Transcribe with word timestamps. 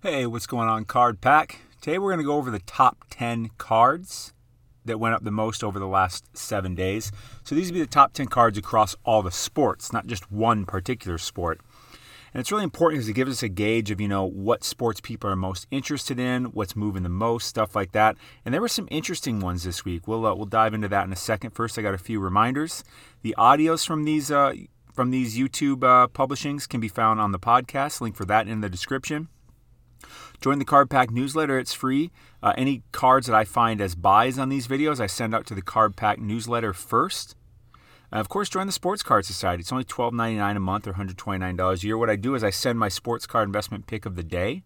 Hey, 0.00 0.26
what's 0.26 0.46
going 0.46 0.68
on, 0.68 0.84
Card 0.84 1.20
Pack? 1.20 1.58
Today 1.80 1.98
we're 1.98 2.10
going 2.10 2.20
to 2.20 2.24
go 2.24 2.36
over 2.36 2.52
the 2.52 2.60
top 2.60 2.98
10 3.10 3.50
cards 3.58 4.32
that 4.84 5.00
went 5.00 5.16
up 5.16 5.24
the 5.24 5.32
most 5.32 5.64
over 5.64 5.80
the 5.80 5.88
last 5.88 6.36
seven 6.36 6.76
days. 6.76 7.10
So 7.42 7.56
these 7.56 7.66
would 7.66 7.74
be 7.74 7.80
the 7.80 7.88
top 7.88 8.12
10 8.12 8.28
cards 8.28 8.56
across 8.56 8.94
all 9.04 9.22
the 9.22 9.32
sports, 9.32 9.92
not 9.92 10.06
just 10.06 10.30
one 10.30 10.66
particular 10.66 11.18
sport. 11.18 11.60
And 12.32 12.40
it's 12.40 12.52
really 12.52 12.62
important 12.62 12.98
because 12.98 13.08
it 13.08 13.14
gives 13.14 13.32
us 13.32 13.42
a 13.42 13.48
gauge 13.48 13.90
of, 13.90 14.00
you 14.00 14.06
know, 14.06 14.24
what 14.24 14.62
sports 14.62 15.00
people 15.00 15.28
are 15.30 15.34
most 15.34 15.66
interested 15.72 16.20
in, 16.20 16.44
what's 16.44 16.76
moving 16.76 17.02
the 17.02 17.08
most, 17.08 17.48
stuff 17.48 17.74
like 17.74 17.90
that. 17.90 18.16
And 18.44 18.54
there 18.54 18.60
were 18.60 18.68
some 18.68 18.86
interesting 18.92 19.40
ones 19.40 19.64
this 19.64 19.84
week. 19.84 20.06
We'll, 20.06 20.24
uh, 20.24 20.34
we'll 20.36 20.46
dive 20.46 20.74
into 20.74 20.86
that 20.86 21.06
in 21.06 21.12
a 21.12 21.16
second. 21.16 21.56
First, 21.56 21.76
I 21.76 21.82
got 21.82 21.94
a 21.94 21.98
few 21.98 22.20
reminders. 22.20 22.84
The 23.22 23.34
audios 23.36 23.84
from 23.84 24.04
these, 24.04 24.30
uh, 24.30 24.54
from 24.92 25.10
these 25.10 25.36
YouTube 25.36 25.82
uh, 25.82 26.06
publishings 26.06 26.68
can 26.68 26.78
be 26.78 26.86
found 26.86 27.18
on 27.18 27.32
the 27.32 27.40
podcast. 27.40 28.00
Link 28.00 28.14
for 28.14 28.26
that 28.26 28.46
in 28.46 28.60
the 28.60 28.70
description. 28.70 29.26
Join 30.40 30.58
the 30.58 30.64
Card 30.64 30.90
Pack 30.90 31.10
newsletter, 31.10 31.58
it's 31.58 31.72
free. 31.72 32.10
Uh, 32.42 32.52
any 32.56 32.82
cards 32.92 33.26
that 33.26 33.34
I 33.34 33.44
find 33.44 33.80
as 33.80 33.94
buys 33.94 34.38
on 34.38 34.48
these 34.48 34.68
videos, 34.68 35.00
I 35.00 35.06
send 35.06 35.34
out 35.34 35.46
to 35.46 35.54
the 35.54 35.62
Card 35.62 35.96
Pack 35.96 36.20
newsletter 36.20 36.72
first. 36.72 37.34
Uh, 38.12 38.16
of 38.16 38.28
course, 38.28 38.48
join 38.48 38.66
the 38.66 38.72
Sports 38.72 39.02
Card 39.02 39.26
Society. 39.26 39.60
It's 39.60 39.72
only 39.72 39.84
$12.99 39.84 40.56
a 40.56 40.60
month 40.60 40.86
or 40.86 40.94
$129 40.94 41.82
a 41.82 41.86
year. 41.86 41.98
What 41.98 42.10
I 42.10 42.16
do 42.16 42.34
is 42.34 42.44
I 42.44 42.50
send 42.50 42.78
my 42.78 42.88
sports 42.88 43.26
card 43.26 43.48
investment 43.48 43.86
pick 43.86 44.06
of 44.06 44.16
the 44.16 44.22
day. 44.22 44.62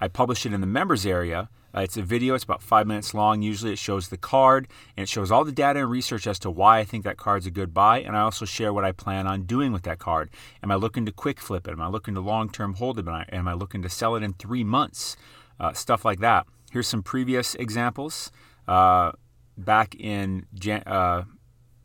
I 0.00 0.08
publish 0.08 0.44
it 0.46 0.52
in 0.52 0.60
the 0.60 0.66
members 0.66 1.06
area. 1.06 1.48
Uh, 1.74 1.80
it's 1.80 1.96
a 1.96 2.02
video, 2.02 2.34
it's 2.34 2.44
about 2.44 2.62
five 2.62 2.86
minutes 2.86 3.14
long. 3.14 3.40
Usually, 3.40 3.72
it 3.72 3.78
shows 3.78 4.08
the 4.08 4.16
card 4.16 4.68
and 4.96 5.04
it 5.04 5.08
shows 5.08 5.30
all 5.30 5.44
the 5.44 5.52
data 5.52 5.80
and 5.80 5.90
research 5.90 6.26
as 6.26 6.38
to 6.40 6.50
why 6.50 6.80
I 6.80 6.84
think 6.84 7.04
that 7.04 7.16
card's 7.16 7.46
a 7.46 7.50
good 7.50 7.72
buy. 7.72 8.00
And 8.00 8.16
I 8.16 8.20
also 8.20 8.44
share 8.44 8.72
what 8.72 8.84
I 8.84 8.92
plan 8.92 9.26
on 9.26 9.44
doing 9.44 9.72
with 9.72 9.84
that 9.84 9.98
card. 9.98 10.30
Am 10.62 10.70
I 10.70 10.74
looking 10.74 11.06
to 11.06 11.12
quick 11.12 11.40
flip 11.40 11.66
it? 11.66 11.72
Am 11.72 11.80
I 11.80 11.88
looking 11.88 12.14
to 12.14 12.20
long 12.20 12.50
term 12.50 12.74
hold 12.74 12.98
it? 12.98 13.08
Am 13.08 13.14
I, 13.14 13.24
am 13.32 13.48
I 13.48 13.54
looking 13.54 13.80
to 13.82 13.88
sell 13.88 14.16
it 14.16 14.22
in 14.22 14.34
three 14.34 14.64
months? 14.64 15.16
Uh, 15.58 15.72
stuff 15.72 16.04
like 16.04 16.20
that. 16.20 16.46
Here's 16.72 16.88
some 16.88 17.02
previous 17.02 17.54
examples. 17.54 18.30
Uh, 18.68 19.12
back 19.56 19.94
in 19.94 20.46
Jan- 20.54 20.82
uh, 20.86 21.24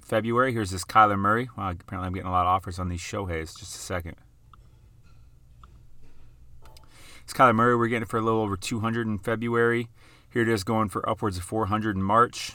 February, 0.01 0.53
here's 0.53 0.71
this 0.71 0.85
Kyler 0.85 1.19
Murray. 1.19 1.49
Wow, 1.57 1.71
apparently 1.71 2.07
I'm 2.07 2.13
getting 2.13 2.29
a 2.29 2.31
lot 2.31 2.45
of 2.45 2.47
offers 2.47 2.79
on 2.79 2.89
these 2.89 3.01
Shoheis. 3.01 3.57
Just 3.57 3.75
a 3.75 3.79
second. 3.79 4.15
It's 7.27 7.33
Kyler 7.33 7.53
Murray. 7.53 7.75
We're 7.75 7.89
getting 7.89 8.03
it 8.03 8.07
for 8.07 8.19
a 8.19 8.21
little 8.21 8.39
over 8.39 8.55
200 8.55 9.05
in 9.05 9.17
February. 9.17 9.89
Here 10.31 10.43
it 10.43 10.47
is 10.47 10.63
going 10.63 10.87
for 10.87 11.07
upwards 11.09 11.37
of 11.37 11.43
400 11.43 11.97
in 11.97 12.01
March. 12.01 12.53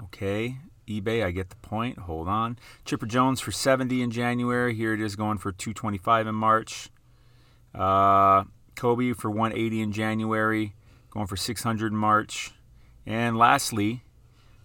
Okay, 0.00 0.58
eBay, 0.86 1.24
I 1.24 1.32
get 1.32 1.50
the 1.50 1.56
point. 1.56 1.98
Hold 1.98 2.28
on. 2.28 2.56
Chipper 2.84 3.06
Jones 3.06 3.40
for 3.40 3.50
70 3.50 4.00
in 4.00 4.12
January. 4.12 4.72
Here 4.72 4.94
it 4.94 5.00
is 5.00 5.16
going 5.16 5.38
for 5.38 5.50
225 5.50 6.28
in 6.28 6.34
March. 6.36 6.90
Uh, 7.74 8.44
Kobe 8.76 9.14
for 9.14 9.32
180 9.32 9.80
in 9.80 9.90
January, 9.90 10.76
going 11.10 11.26
for 11.26 11.36
600 11.36 11.90
in 11.90 11.98
March. 11.98 12.52
And 13.04 13.36
lastly, 13.36 14.04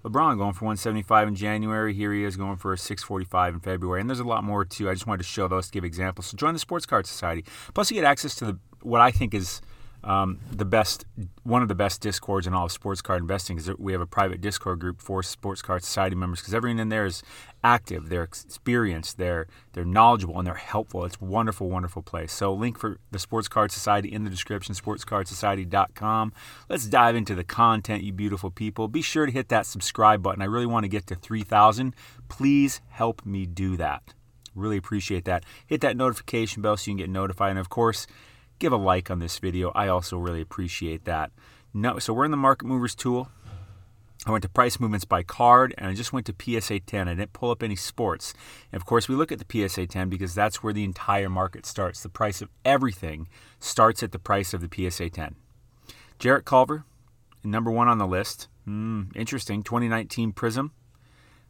LeBron 0.03 0.37
going 0.37 0.53
for 0.53 0.65
175 0.65 1.27
in 1.27 1.35
January. 1.35 1.93
Here 1.93 2.13
he 2.13 2.23
is 2.23 2.37
going 2.37 2.57
for 2.57 2.71
a 2.71 2.77
645 2.77 3.55
in 3.55 3.59
February. 3.59 3.99
And 4.01 4.09
there's 4.09 4.19
a 4.19 4.23
lot 4.23 4.43
more 4.43 4.63
too. 4.63 4.89
I 4.89 4.93
just 4.93 5.07
wanted 5.07 5.19
to 5.19 5.29
show 5.29 5.47
those 5.47 5.67
to 5.67 5.71
give 5.71 5.83
examples. 5.83 6.27
So 6.27 6.37
join 6.37 6.53
the 6.53 6.59
Sports 6.59 6.85
Card 6.85 7.05
Society. 7.05 7.43
Plus, 7.73 7.91
you 7.91 7.95
get 7.95 8.05
access 8.05 8.35
to 8.35 8.45
the 8.45 8.59
what 8.81 9.01
I 9.01 9.11
think 9.11 9.33
is 9.33 9.61
um, 10.03 10.39
the 10.51 10.65
best, 10.65 11.05
one 11.43 11.61
of 11.61 11.67
the 11.67 11.75
best 11.75 12.01
discords 12.01 12.47
in 12.47 12.53
all 12.53 12.65
of 12.65 12.71
sports 12.71 13.01
card 13.01 13.21
investing 13.21 13.57
is 13.57 13.65
that 13.65 13.79
we 13.79 13.91
have 13.91 14.01
a 14.01 14.07
private 14.07 14.39
Discord 14.39 14.79
group 14.79 15.01
for 15.01 15.21
Sports 15.21 15.61
Card 15.61 15.83
Society 15.83 16.15
members 16.15 16.39
because 16.39 16.53
everyone 16.53 16.79
in 16.79 16.89
there 16.89 17.05
is 17.05 17.21
active, 17.63 18.09
they're 18.09 18.23
experienced, 18.23 19.17
they're 19.17 19.47
they're 19.73 19.85
knowledgeable, 19.85 20.37
and 20.37 20.47
they're 20.47 20.55
helpful. 20.55 21.03
It's 21.03 21.19
wonderful, 21.19 21.69
wonderful 21.69 22.01
place. 22.01 22.31
So, 22.31 22.53
link 22.53 22.79
for 22.79 22.99
the 23.11 23.19
Sports 23.19 23.47
Card 23.47 23.71
Society 23.71 24.11
in 24.11 24.23
the 24.23 24.29
description, 24.29 24.73
sportscardsociety.com. 24.73 26.33
Let's 26.69 26.85
dive 26.85 27.15
into 27.15 27.35
the 27.35 27.43
content, 27.43 28.03
you 28.03 28.13
beautiful 28.13 28.51
people. 28.51 28.87
Be 28.87 29.01
sure 29.01 29.25
to 29.25 29.31
hit 29.31 29.49
that 29.49 29.65
subscribe 29.65 30.23
button. 30.23 30.41
I 30.41 30.45
really 30.45 30.65
want 30.65 30.85
to 30.85 30.89
get 30.89 31.07
to 31.07 31.15
3,000. 31.15 31.93
Please 32.29 32.81
help 32.87 33.25
me 33.25 33.45
do 33.45 33.75
that. 33.77 34.13
Really 34.55 34.77
appreciate 34.77 35.25
that. 35.25 35.43
Hit 35.67 35.81
that 35.81 35.97
notification 35.97 36.61
bell 36.61 36.77
so 36.77 36.89
you 36.89 36.97
can 36.97 37.05
get 37.05 37.09
notified. 37.09 37.51
And 37.51 37.59
of 37.59 37.69
course, 37.69 38.07
give 38.59 38.73
a 38.73 38.77
like 38.77 39.09
on 39.09 39.19
this 39.19 39.39
video. 39.39 39.71
I 39.73 39.87
also 39.87 40.17
really 40.17 40.41
appreciate 40.41 41.05
that. 41.05 41.31
No, 41.73 41.99
so 41.99 42.13
we're 42.13 42.25
in 42.25 42.31
the 42.31 42.37
Market 42.37 42.65
Movers 42.65 42.95
tool. 42.95 43.29
I 44.25 44.31
went 44.31 44.41
to 44.41 44.49
price 44.49 44.79
movements 44.79 45.05
by 45.05 45.23
card 45.23 45.73
and 45.77 45.87
I 45.87 45.93
just 45.93 46.11
went 46.11 46.25
to 46.25 46.35
PSA 46.61 46.81
10. 46.81 47.07
I 47.07 47.15
didn't 47.15 47.31
pull 47.31 47.51
up 47.51 47.63
any 47.63 47.77
sports. 47.77 48.33
And 48.71 48.79
of 48.79 48.85
course, 48.85 49.07
we 49.07 49.15
look 49.15 49.31
at 49.31 49.39
the 49.39 49.69
PSA 49.69 49.87
10 49.87 50.09
because 50.09 50.35
that's 50.35 50.61
where 50.61 50.73
the 50.73 50.83
entire 50.83 51.29
market 51.29 51.65
starts. 51.65 52.03
The 52.03 52.09
price 52.09 52.41
of 52.41 52.49
everything 52.65 53.29
starts 53.59 54.03
at 54.03 54.11
the 54.11 54.19
price 54.19 54.53
of 54.53 54.61
the 54.61 54.89
PSA 54.91 55.11
10. 55.11 55.35
Jarrett 56.19 56.43
Culver, 56.43 56.83
number 57.45 57.71
one 57.71 57.87
on 57.87 57.97
the 57.97 58.07
list. 58.07 58.49
Hmm, 58.65 59.03
interesting. 59.15 59.63
2019 59.63 60.33
Prism. 60.33 60.73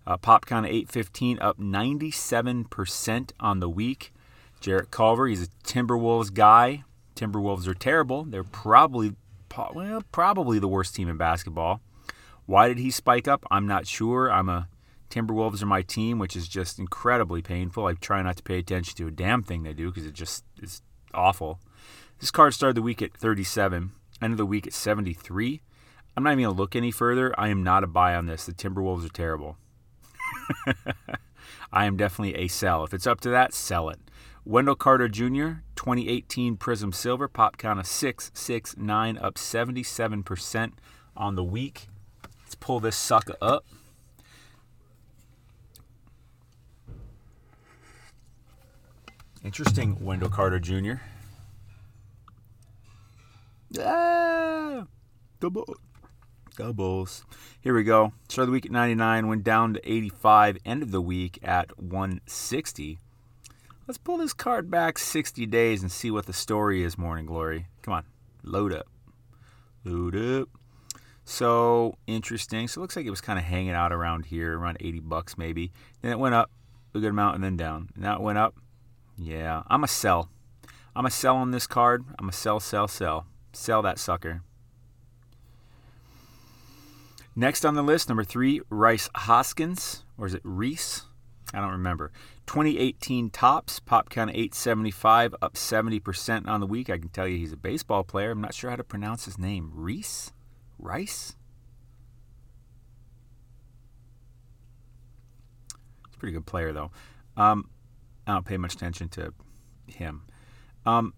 Uh, 0.05 0.17
pop 0.17 0.45
count 0.45 0.65
of 0.65 0.71
815, 0.71 1.39
up 1.39 1.59
97% 1.59 3.31
on 3.39 3.59
the 3.59 3.69
week. 3.69 4.13
Jarrett 4.59 4.91
Culver, 4.91 5.27
he's 5.27 5.43
a 5.43 5.47
Timberwolves 5.63 6.33
guy. 6.33 6.83
Timberwolves 7.19 7.67
are 7.67 7.73
terrible. 7.73 8.23
They're 8.23 8.43
probably 8.43 9.15
well, 9.73 10.03
probably 10.11 10.59
the 10.59 10.67
worst 10.67 10.95
team 10.95 11.09
in 11.09 11.17
basketball. 11.17 11.81
Why 12.45 12.67
did 12.67 12.77
he 12.77 12.91
spike 12.91 13.27
up? 13.27 13.45
I'm 13.51 13.67
not 13.67 13.87
sure. 13.87 14.31
I'm 14.31 14.47
a 14.47 14.69
Timberwolves 15.09 15.61
are 15.61 15.65
my 15.65 15.81
team, 15.81 16.19
which 16.19 16.35
is 16.35 16.47
just 16.47 16.79
incredibly 16.79 17.41
painful. 17.41 17.87
I 17.87 17.93
try 17.93 18.21
not 18.21 18.37
to 18.37 18.43
pay 18.43 18.59
attention 18.59 18.95
to 18.97 19.07
a 19.07 19.11
damn 19.11 19.43
thing 19.43 19.63
they 19.63 19.73
do 19.73 19.89
because 19.89 20.05
it 20.05 20.13
just 20.13 20.45
is 20.61 20.81
awful. 21.13 21.59
This 22.19 22.31
card 22.31 22.53
started 22.53 22.77
the 22.77 22.81
week 22.81 23.01
at 23.01 23.13
37, 23.17 23.91
end 24.21 24.33
of 24.33 24.37
the 24.37 24.45
week 24.45 24.67
at 24.67 24.73
73. 24.73 25.61
I'm 26.15 26.23
not 26.23 26.31
even 26.31 26.43
going 26.43 26.55
to 26.55 26.61
look 26.61 26.75
any 26.75 26.91
further. 26.91 27.33
I 27.39 27.49
am 27.49 27.63
not 27.63 27.83
a 27.83 27.87
buy 27.87 28.15
on 28.15 28.27
this. 28.27 28.45
The 28.45 28.53
Timberwolves 28.53 29.05
are 29.05 29.09
terrible. 29.09 29.57
I 31.71 31.85
am 31.85 31.97
definitely 31.97 32.35
a 32.35 32.47
sell. 32.47 32.83
If 32.83 32.93
it's 32.93 33.07
up 33.07 33.21
to 33.21 33.29
that, 33.29 33.53
sell 33.53 33.89
it. 33.89 33.99
Wendell 34.45 34.75
Carter 34.75 35.07
Jr., 35.07 35.61
2018 35.75 36.57
Prism 36.57 36.91
Silver, 36.91 37.27
pop 37.27 37.57
count 37.57 37.79
of 37.79 37.85
669, 37.85 39.17
up 39.17 39.35
77% 39.35 40.71
on 41.15 41.35
the 41.35 41.43
week. 41.43 41.87
Let's 42.41 42.55
pull 42.55 42.79
this 42.79 42.95
sucker 42.95 43.35
up. 43.41 43.65
Interesting, 49.43 50.03
Wendell 50.03 50.29
Carter 50.29 50.59
Jr. 50.59 50.95
Ah, 53.79 54.87
double, 55.39 55.77
doubles. 56.59 57.23
Here 57.61 57.73
we 57.73 57.85
go. 57.85 58.11
Start 58.27 58.47
the 58.47 58.51
week 58.51 58.65
at 58.65 58.71
99, 58.71 59.29
went 59.29 59.45
down 59.45 59.75
to 59.75 59.89
85, 59.89 60.57
end 60.65 60.83
of 60.83 60.91
the 60.91 60.99
week 60.99 61.39
at 61.41 61.79
160. 61.81 62.99
Let's 63.87 63.97
pull 63.97 64.17
this 64.17 64.33
card 64.33 64.69
back 64.69 64.97
60 64.97 65.45
days 65.45 65.81
and 65.81 65.89
see 65.89 66.11
what 66.11 66.25
the 66.25 66.33
story 66.33 66.83
is, 66.83 66.97
Morning 66.97 67.25
Glory. 67.25 67.67
Come 67.81 67.93
on, 67.93 68.03
load 68.43 68.73
up. 68.73 68.87
Load 69.85 70.17
up. 70.17 70.49
So 71.23 71.95
interesting. 72.07 72.67
So 72.67 72.79
it 72.79 72.81
looks 72.81 72.97
like 72.97 73.05
it 73.05 73.09
was 73.09 73.21
kind 73.21 73.39
of 73.39 73.45
hanging 73.45 73.71
out 73.71 73.93
around 73.93 74.25
here, 74.25 74.59
around 74.59 74.77
80 74.81 74.99
bucks 74.99 75.37
maybe. 75.37 75.71
Then 76.01 76.11
it 76.11 76.19
went 76.19 76.35
up 76.35 76.51
a 76.93 76.99
good 76.99 77.11
amount 77.11 77.35
and 77.35 77.43
then 77.43 77.55
down. 77.55 77.89
Now 77.95 78.15
it 78.15 78.21
went 78.21 78.37
up. 78.37 78.55
Yeah, 79.17 79.63
I'm 79.67 79.85
a 79.85 79.87
sell. 79.87 80.29
I'm 80.93 81.05
a 81.05 81.11
sell 81.11 81.37
on 81.37 81.51
this 81.51 81.67
card. 81.67 82.03
I'm 82.19 82.27
a 82.27 82.33
sell, 82.33 82.59
sell, 82.59 82.89
sell. 82.89 83.27
Sell 83.53 83.81
that 83.81 83.97
sucker. 83.97 84.41
Next 87.39 87.63
on 87.63 87.73
the 87.73 87.81
list, 87.81 88.09
number 88.09 88.25
three, 88.25 88.59
Rice 88.69 89.09
Hoskins, 89.15 90.03
or 90.17 90.27
is 90.27 90.33
it 90.33 90.41
Reese? 90.43 91.03
I 91.53 91.61
don't 91.61 91.71
remember. 91.71 92.11
2018 92.47 93.29
Topps, 93.29 93.79
pop 93.79 94.09
count 94.09 94.31
875, 94.31 95.35
up 95.41 95.53
70% 95.53 96.49
on 96.49 96.59
the 96.59 96.67
week. 96.67 96.89
I 96.89 96.97
can 96.97 97.07
tell 97.07 97.29
you 97.29 97.37
he's 97.37 97.53
a 97.53 97.55
baseball 97.55 98.03
player. 98.03 98.31
I'm 98.31 98.41
not 98.41 98.53
sure 98.53 98.69
how 98.69 98.75
to 98.75 98.83
pronounce 98.83 99.23
his 99.23 99.39
name. 99.39 99.71
Reese? 99.73 100.33
Rice? 100.77 101.37
He's 106.07 106.15
a 106.15 106.17
pretty 106.17 106.33
good 106.33 106.45
player, 106.45 106.73
though. 106.73 106.91
Um, 107.37 107.69
I 108.27 108.33
don't 108.33 108.45
pay 108.45 108.57
much 108.57 108.73
attention 108.73 109.07
to 109.11 109.33
him. 109.87 110.23
Um, 110.85 111.13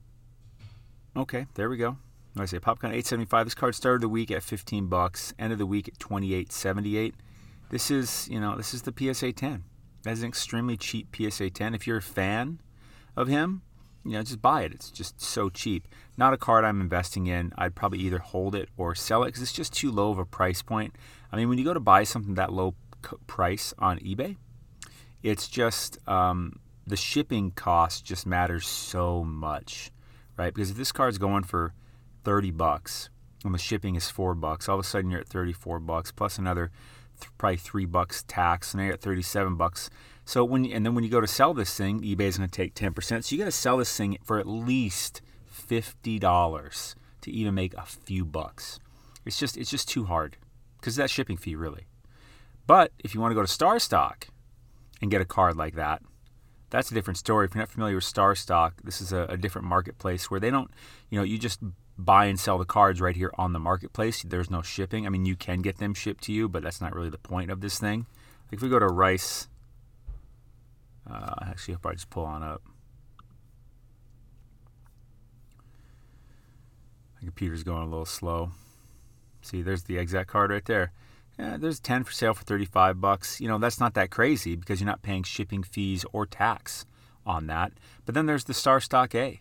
okay, 1.17 1.47
there 1.55 1.67
we 1.67 1.77
go. 1.77 1.97
I 2.37 2.45
say 2.45 2.59
pop 2.59 2.79
count 2.79 2.93
875. 2.93 3.45
This 3.45 3.55
card 3.55 3.75
started 3.75 4.01
the 4.01 4.09
week 4.09 4.31
at 4.31 4.41
15 4.43 4.87
bucks, 4.87 5.33
end 5.37 5.51
of 5.51 5.59
the 5.59 5.65
week 5.65 5.87
at 5.87 5.99
28.78. 5.99 7.13
This 7.69 7.91
is, 7.91 8.27
you 8.29 8.39
know, 8.39 8.55
this 8.55 8.73
is 8.73 8.83
the 8.83 8.93
PSA 8.97 9.33
10. 9.33 9.63
That's 10.03 10.21
an 10.21 10.27
extremely 10.27 10.77
cheap 10.77 11.15
PSA 11.15 11.49
10. 11.49 11.75
If 11.75 11.85
you're 11.85 11.97
a 11.97 12.01
fan 12.01 12.61
of 13.15 13.27
him, 13.27 13.61
you 14.03 14.11
know, 14.13 14.23
just 14.23 14.41
buy 14.41 14.63
it. 14.63 14.73
It's 14.73 14.89
just 14.89 15.21
so 15.21 15.49
cheap. 15.49 15.87
Not 16.17 16.33
a 16.33 16.37
card 16.37 16.65
I'm 16.65 16.81
investing 16.81 17.27
in. 17.27 17.53
I'd 17.57 17.75
probably 17.75 17.99
either 17.99 18.19
hold 18.19 18.55
it 18.55 18.69
or 18.77 18.95
sell 18.95 19.23
it 19.23 19.27
because 19.27 19.41
it's 19.41 19.53
just 19.53 19.73
too 19.73 19.91
low 19.91 20.09
of 20.09 20.17
a 20.17 20.25
price 20.25 20.61
point. 20.61 20.95
I 21.31 21.35
mean, 21.35 21.49
when 21.49 21.57
you 21.57 21.63
go 21.63 21.73
to 21.73 21.79
buy 21.79 22.03
something 22.03 22.35
that 22.35 22.51
low 22.51 22.75
price 23.27 23.73
on 23.77 23.99
eBay, 23.99 24.37
it's 25.21 25.47
just 25.47 25.97
um, 26.07 26.59
the 26.87 26.97
shipping 26.97 27.51
cost 27.51 28.03
just 28.05 28.25
matters 28.25 28.67
so 28.67 29.23
much. 29.23 29.91
right? 30.37 30.53
Because 30.53 30.71
if 30.71 30.77
this 30.77 30.91
card's 30.91 31.17
going 31.17 31.43
for 31.43 31.73
30 32.23 32.51
bucks 32.51 33.09
and 33.43 33.53
the 33.53 33.59
shipping 33.59 33.95
is 33.95 34.09
four 34.09 34.35
bucks, 34.35 34.69
all 34.69 34.79
of 34.79 34.85
a 34.85 34.87
sudden 34.87 35.09
you're 35.11 35.21
at 35.21 35.27
34 35.27 35.79
bucks 35.79 36.11
plus 36.11 36.37
another 36.37 36.71
th- 37.19 37.31
probably 37.37 37.57
three 37.57 37.85
bucks 37.85 38.23
tax, 38.27 38.73
and 38.73 38.83
you're 38.83 38.93
at 38.93 39.01
37 39.01 39.55
bucks. 39.55 39.89
So 40.25 40.45
when 40.45 40.65
and 40.65 40.85
then 40.85 40.95
when 40.95 41.03
you 41.03 41.09
go 41.09 41.21
to 41.21 41.27
sell 41.27 41.53
this 41.53 41.75
thing, 41.75 42.01
eBay's 42.01 42.37
going 42.37 42.49
to 42.49 42.55
take 42.55 42.75
10%. 42.75 43.23
So 43.23 43.33
you 43.33 43.39
got 43.39 43.45
to 43.45 43.51
sell 43.51 43.77
this 43.77 43.95
thing 43.95 44.17
for 44.23 44.39
at 44.39 44.47
least 44.47 45.21
fifty 45.45 46.19
dollars 46.19 46.95
to 47.21 47.31
even 47.31 47.53
make 47.53 47.73
a 47.75 47.85
few 47.85 48.25
bucks. 48.25 48.79
It's 49.25 49.39
just 49.39 49.57
it's 49.57 49.69
just 49.69 49.87
too 49.87 50.05
hard 50.05 50.37
because 50.79 50.95
that 50.95 51.09
shipping 51.09 51.37
fee 51.37 51.55
really. 51.55 51.85
But 52.67 52.91
if 52.99 53.13
you 53.13 53.21
want 53.21 53.31
to 53.31 53.35
go 53.35 53.41
to 53.41 53.47
StarStock 53.47 54.29
and 55.01 55.11
get 55.11 55.21
a 55.21 55.25
card 55.25 55.55
like 55.55 55.75
that, 55.75 56.01
that's 56.69 56.91
a 56.91 56.93
different 56.93 57.17
story. 57.17 57.45
If 57.45 57.55
you're 57.55 57.61
not 57.61 57.69
familiar 57.69 57.95
with 57.95 58.05
StarStock, 58.05 58.73
this 58.83 59.01
is 59.01 59.11
a, 59.11 59.23
a, 59.29 59.37
different 59.37 59.67
marketplace 59.67 60.31
where 60.31 60.39
they 60.39 60.49
don't, 60.49 60.71
you 61.09 61.17
know, 61.17 61.23
you 61.23 61.37
just 61.37 61.59
buy 62.05 62.25
and 62.25 62.39
sell 62.39 62.57
the 62.57 62.65
cards 62.65 63.01
right 63.01 63.15
here 63.15 63.31
on 63.37 63.53
the 63.53 63.59
marketplace. 63.59 64.23
There's 64.23 64.49
no 64.49 64.61
shipping. 64.61 65.05
I 65.05 65.09
mean, 65.09 65.25
you 65.25 65.35
can 65.35 65.61
get 65.61 65.77
them 65.77 65.93
shipped 65.93 66.23
to 66.25 66.33
you, 66.33 66.49
but 66.49 66.63
that's 66.63 66.81
not 66.81 66.95
really 66.95 67.09
the 67.09 67.17
point 67.17 67.51
of 67.51 67.61
this 67.61 67.79
thing. 67.79 68.05
If 68.51 68.61
we 68.61 68.69
go 68.69 68.79
to 68.79 68.87
Rice, 68.87 69.47
uh, 71.09 71.33
actually, 71.41 71.75
I'll 71.75 71.79
probably 71.79 71.95
just 71.95 72.09
pull 72.09 72.25
on 72.25 72.43
up. 72.43 72.61
My 77.21 77.25
computer's 77.25 77.63
going 77.63 77.83
a 77.83 77.89
little 77.89 78.05
slow. 78.05 78.51
See, 79.41 79.61
there's 79.61 79.83
the 79.83 79.97
exact 79.97 80.29
card 80.29 80.51
right 80.51 80.65
there. 80.65 80.91
Yeah, 81.39 81.57
there's 81.57 81.79
10 81.79 82.03
for 82.03 82.11
sale 82.11 82.33
for 82.33 82.43
35 82.43 82.99
bucks. 82.99 83.39
You 83.39 83.47
know, 83.47 83.57
that's 83.57 83.79
not 83.79 83.93
that 83.93 84.11
crazy 84.11 84.55
because 84.55 84.79
you're 84.79 84.87
not 84.87 85.01
paying 85.01 85.23
shipping 85.23 85.63
fees 85.63 86.05
or 86.11 86.25
tax 86.25 86.85
on 87.25 87.47
that. 87.47 87.73
But 88.05 88.15
then 88.15 88.25
there's 88.25 88.43
the 88.45 88.53
StarStock 88.53 89.15
A. 89.15 89.39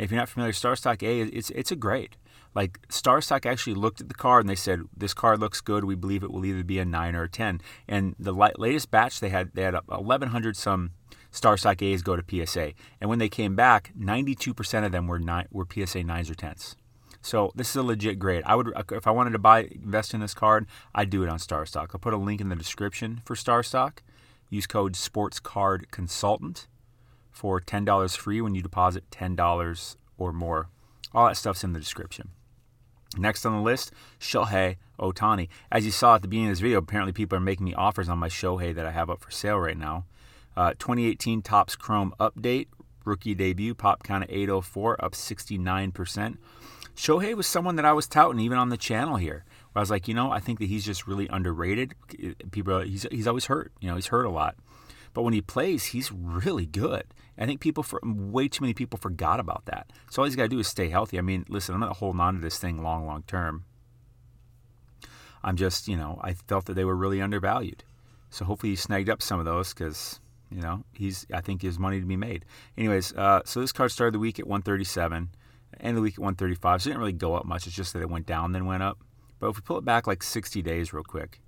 If 0.00 0.10
you're 0.10 0.18
not 0.18 0.28
familiar, 0.30 0.48
with 0.48 0.56
StarStock 0.56 1.02
A, 1.02 1.20
it's 1.20 1.50
it's 1.50 1.70
a 1.70 1.76
grade. 1.76 2.16
Like 2.54 2.80
StarStock 2.88 3.44
actually 3.44 3.74
looked 3.74 4.00
at 4.00 4.08
the 4.08 4.14
card 4.14 4.44
and 4.44 4.50
they 4.50 4.56
said, 4.56 4.82
"This 4.96 5.14
card 5.14 5.40
looks 5.40 5.60
good. 5.60 5.84
We 5.84 5.94
believe 5.94 6.22
it 6.22 6.32
will 6.32 6.44
either 6.44 6.64
be 6.64 6.78
a 6.78 6.84
nine 6.84 7.14
or 7.14 7.24
a 7.24 7.28
10. 7.28 7.60
And 7.86 8.16
the 8.18 8.32
latest 8.32 8.90
batch 8.90 9.20
they 9.20 9.28
had, 9.28 9.50
they 9.54 9.62
had 9.62 9.74
1,100 9.74 10.56
some 10.56 10.92
StarStock 11.32 11.82
A's 11.82 12.02
go 12.02 12.16
to 12.16 12.46
PSA. 12.46 12.72
And 13.00 13.10
when 13.10 13.18
they 13.18 13.28
came 13.28 13.54
back, 13.54 13.92
92% 13.98 14.84
of 14.84 14.90
them 14.90 15.06
were 15.06 15.18
nine, 15.18 15.46
were 15.50 15.66
PSA 15.70 16.02
nines 16.02 16.30
or 16.30 16.34
tens. 16.34 16.76
So 17.22 17.52
this 17.54 17.70
is 17.70 17.76
a 17.76 17.82
legit 17.82 18.18
grade. 18.18 18.42
I 18.46 18.56
would, 18.56 18.72
if 18.90 19.06
I 19.06 19.10
wanted 19.10 19.32
to 19.32 19.38
buy, 19.38 19.64
invest 19.64 20.14
in 20.14 20.20
this 20.20 20.34
card, 20.34 20.66
I'd 20.94 21.10
do 21.10 21.22
it 21.22 21.28
on 21.28 21.38
StarStock. 21.38 21.90
I'll 21.92 22.00
put 22.00 22.14
a 22.14 22.16
link 22.16 22.40
in 22.40 22.48
the 22.48 22.56
description 22.56 23.20
for 23.24 23.36
StarStock. 23.36 23.98
Use 24.48 24.66
code 24.66 24.94
SportsCardConsultant 24.94 26.66
for 27.30 27.60
ten 27.60 27.84
dollars 27.84 28.16
free 28.16 28.40
when 28.40 28.54
you 28.54 28.62
deposit 28.62 29.04
ten 29.10 29.34
dollars 29.34 29.96
or 30.18 30.32
more. 30.32 30.68
All 31.12 31.26
that 31.26 31.36
stuff's 31.36 31.64
in 31.64 31.72
the 31.72 31.80
description. 31.80 32.30
Next 33.16 33.44
on 33.44 33.52
the 33.52 33.60
list, 33.60 33.92
Shohei 34.20 34.76
Ohtani. 34.98 35.48
As 35.72 35.84
you 35.84 35.90
saw 35.90 36.14
at 36.14 36.22
the 36.22 36.28
beginning 36.28 36.50
of 36.50 36.52
this 36.52 36.60
video, 36.60 36.78
apparently 36.78 37.12
people 37.12 37.36
are 37.36 37.40
making 37.40 37.66
me 37.66 37.74
offers 37.74 38.08
on 38.08 38.18
my 38.18 38.28
Shohei 38.28 38.74
that 38.74 38.86
I 38.86 38.92
have 38.92 39.10
up 39.10 39.20
for 39.20 39.30
sale 39.30 39.58
right 39.58 39.76
now. 39.76 40.04
Uh, 40.56 40.74
2018 40.78 41.42
Topps 41.42 41.74
Chrome 41.74 42.14
Update, 42.20 42.68
rookie 43.04 43.34
debut, 43.34 43.74
pop 43.74 44.02
count 44.02 44.24
of 44.24 44.30
804, 44.30 45.04
up 45.04 45.12
69%. 45.12 46.36
Shohei 46.96 47.34
was 47.34 47.46
someone 47.46 47.76
that 47.76 47.84
I 47.84 47.92
was 47.92 48.06
touting 48.06 48.40
even 48.40 48.58
on 48.58 48.68
the 48.68 48.76
channel 48.76 49.16
here. 49.16 49.44
Where 49.72 49.80
I 49.80 49.82
was 49.82 49.90
like, 49.90 50.06
you 50.06 50.14
know, 50.14 50.30
I 50.30 50.38
think 50.38 50.58
that 50.58 50.66
he's 50.66 50.84
just 50.84 51.06
really 51.06 51.28
underrated. 51.28 51.94
People, 52.50 52.80
he's 52.80 53.06
he's 53.10 53.26
always 53.26 53.46
hurt. 53.46 53.72
You 53.80 53.88
know, 53.88 53.94
he's 53.94 54.08
hurt 54.08 54.24
a 54.24 54.30
lot, 54.30 54.56
but 55.12 55.22
when 55.22 55.34
he 55.34 55.40
plays, 55.40 55.86
he's 55.86 56.12
really 56.12 56.66
good. 56.66 57.04
I 57.38 57.46
think 57.46 57.60
people, 57.60 57.82
for 57.82 58.00
way 58.04 58.48
too 58.48 58.62
many 58.62 58.74
people, 58.74 58.98
forgot 58.98 59.40
about 59.40 59.64
that. 59.66 59.90
So 60.10 60.20
all 60.20 60.26
he's 60.26 60.36
got 60.36 60.42
to 60.42 60.48
do 60.48 60.58
is 60.58 60.68
stay 60.68 60.90
healthy. 60.90 61.18
I 61.18 61.22
mean, 61.22 61.46
listen, 61.48 61.74
I'm 61.74 61.80
not 61.80 61.96
holding 61.96 62.20
on 62.20 62.34
to 62.34 62.40
this 62.40 62.58
thing 62.58 62.82
long, 62.82 63.06
long 63.06 63.22
term. 63.26 63.64
I'm 65.42 65.56
just, 65.56 65.88
you 65.88 65.96
know, 65.96 66.20
I 66.22 66.34
felt 66.34 66.66
that 66.66 66.74
they 66.74 66.84
were 66.84 66.96
really 66.96 67.22
undervalued. 67.22 67.82
So 68.28 68.44
hopefully 68.44 68.70
he 68.70 68.76
snagged 68.76 69.08
up 69.08 69.22
some 69.22 69.38
of 69.38 69.46
those 69.46 69.72
because, 69.72 70.20
you 70.50 70.60
know, 70.60 70.84
he's 70.92 71.26
I 71.32 71.40
think 71.40 71.62
there's 71.62 71.78
money 71.78 71.98
to 71.98 72.06
be 72.06 72.16
made. 72.16 72.44
Anyways, 72.76 73.14
uh, 73.14 73.40
so 73.46 73.60
this 73.60 73.72
card 73.72 73.90
started 73.90 74.14
the 74.14 74.18
week 74.18 74.38
at 74.38 74.46
137 74.46 75.30
end 75.80 75.96
the 75.96 76.00
week 76.00 76.14
at 76.14 76.20
135. 76.20 76.82
So 76.82 76.88
it 76.88 76.90
didn't 76.90 77.00
really 77.00 77.12
go 77.12 77.34
up 77.34 77.44
much. 77.44 77.66
It's 77.66 77.76
just 77.76 77.92
that 77.92 78.02
it 78.02 78.10
went 78.10 78.26
down, 78.26 78.52
then 78.52 78.66
went 78.66 78.82
up. 78.82 78.98
But 79.38 79.48
if 79.48 79.56
we 79.56 79.62
pull 79.62 79.78
it 79.78 79.84
back 79.84 80.06
like 80.06 80.22
60 80.22 80.62
days 80.62 80.92
real 80.92 81.04
quick, 81.04 81.40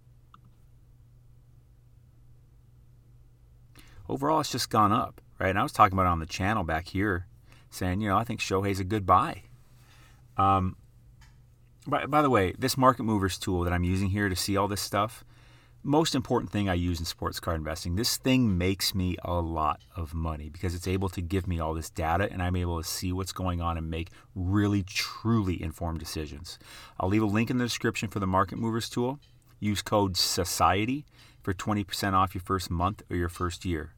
overall 4.13 4.41
it's 4.41 4.53
just 4.53 4.71
gone 4.71 4.93
up, 4.93 5.21
right? 5.39 5.51
And 5.51 5.59
I 5.59 5.63
was 5.63 5.73
talking 5.73 5.95
about 5.95 6.07
it 6.07 6.13
on 6.13 6.21
the 6.21 6.27
channel 6.27 6.65
back 6.65 6.89
here, 6.89 7.27
saying, 7.71 8.01
you 8.01 8.09
know, 8.09 8.19
I 8.19 8.25
think 8.25 8.41
Shohei's 8.41 8.81
a 8.81 8.85
good 8.85 9.07
buy. 9.07 9.43
Um, 10.37 10.77
by, 11.87 12.07
by 12.07 12.23
the 12.23 12.31
way, 12.31 12.53
this 12.59 12.77
market 12.77 13.03
movers 13.05 13.39
tool 13.39 13.63
that 13.65 13.73
I'm 13.73 13.85
using 13.85 14.11
here 14.11 14.29
to 14.29 14.37
see 14.37 14.57
all 14.57 14.69
this 14.69 14.81
stuff, 14.81 15.25
most 15.83 16.15
important 16.15 16.53
thing 16.53 16.69
I 16.69 16.75
use 16.75 17.01
in 17.01 17.07
sports 17.07 17.41
card 17.41 17.57
investing. 17.57 17.97
This 17.97 18.17
thing 18.17 18.57
makes 18.57 18.95
me 18.95 19.17
a 19.25 19.41
lot 19.41 19.81
of 19.97 20.15
money 20.15 20.49
because 20.49 20.75
it's 20.75 20.87
able 20.87 21.09
to 21.09 21.21
give 21.21 21.49
me 21.49 21.59
all 21.59 21.75
this 21.75 21.91
data 21.91 22.29
and 22.31 22.41
I'm 22.41 22.55
able 22.55 22.81
to 22.81 22.89
see 22.89 23.13
what's 23.13 23.33
going 23.33 23.61
on 23.61 23.77
and 23.77 23.91
make 23.91 24.11
really, 24.35 24.85
truly 24.85 25.61
informed 25.61 25.99
decisions. 25.99 26.59
I'll 27.01 27.09
leave 27.09 27.23
a 27.23 27.27
link 27.27 27.51
in 27.51 27.59
the 27.59 27.65
description 27.65 28.11
for 28.11 28.21
the 28.21 28.29
Market 28.29 28.59
Movers 28.59 28.89
tool. 28.89 29.19
Use 29.59 29.83
code 29.83 30.17
SOCIETY 30.17 31.05
for 31.43 31.53
20% 31.53 32.13
off 32.13 32.35
your 32.35 32.43
first 32.43 32.71
month 32.71 33.03
or 33.11 33.17
your 33.17 33.29
first 33.29 33.65
year. 33.65 33.95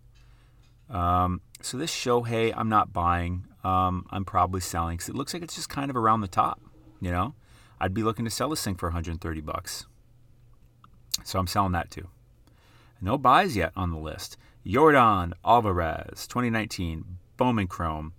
Um, 0.91 1.41
so 1.61 1.79
this 1.79 1.91
Shohei, 1.91 2.53
I'm 2.57 2.69
not 2.69 2.93
buying. 2.93 3.47
Um, 3.63 4.07
I'm 4.11 4.25
probably 4.25 4.61
selling 4.61 4.97
because 4.97 5.09
it 5.09 5.15
looks 5.15 5.33
like 5.33 5.43
it's 5.43 5.55
just 5.55 5.69
kind 5.69 5.91
of 5.91 5.97
around 5.97 6.21
the 6.21 6.29
top. 6.29 6.61
You 7.01 7.11
know, 7.11 7.35
I'd 7.81 7.95
be 7.95 8.03
looking 8.03 8.25
to 8.25 8.31
sell 8.31 8.51
this 8.51 8.63
thing 8.63 8.75
for 8.75 8.89
130 8.89 9.41
bucks. 9.41 9.87
So 11.25 11.39
I'm 11.39 11.47
selling 11.47 11.73
that 11.73 11.91
too. 11.91 12.09
No 13.01 13.19
buys 13.19 13.57
yet 13.57 13.73
on 13.77 13.91
the 13.91 13.99
list. 13.99 14.37
Jordan 14.67 15.35
Alvarez, 15.45 16.27
2019, 16.27 17.19
Bowman 17.37 17.67
Chrome. 17.67 18.15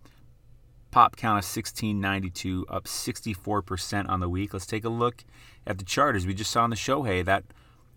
Pop 0.91 1.17
count 1.17 1.39
of 1.39 1.43
1692, 1.43 2.67
up 2.69 2.85
64% 2.85 4.07
on 4.07 4.19
the 4.19 4.29
week. 4.29 4.53
Let's 4.53 4.65
take 4.65 4.85
a 4.85 4.89
look 4.89 5.25
at 5.67 5.77
the 5.77 5.83
chart. 5.83 6.15
As 6.15 6.25
we 6.25 6.33
just 6.33 6.51
saw 6.51 6.63
in 6.63 6.69
the 6.69 6.75
Shohei, 6.75 7.25
that 7.25 7.43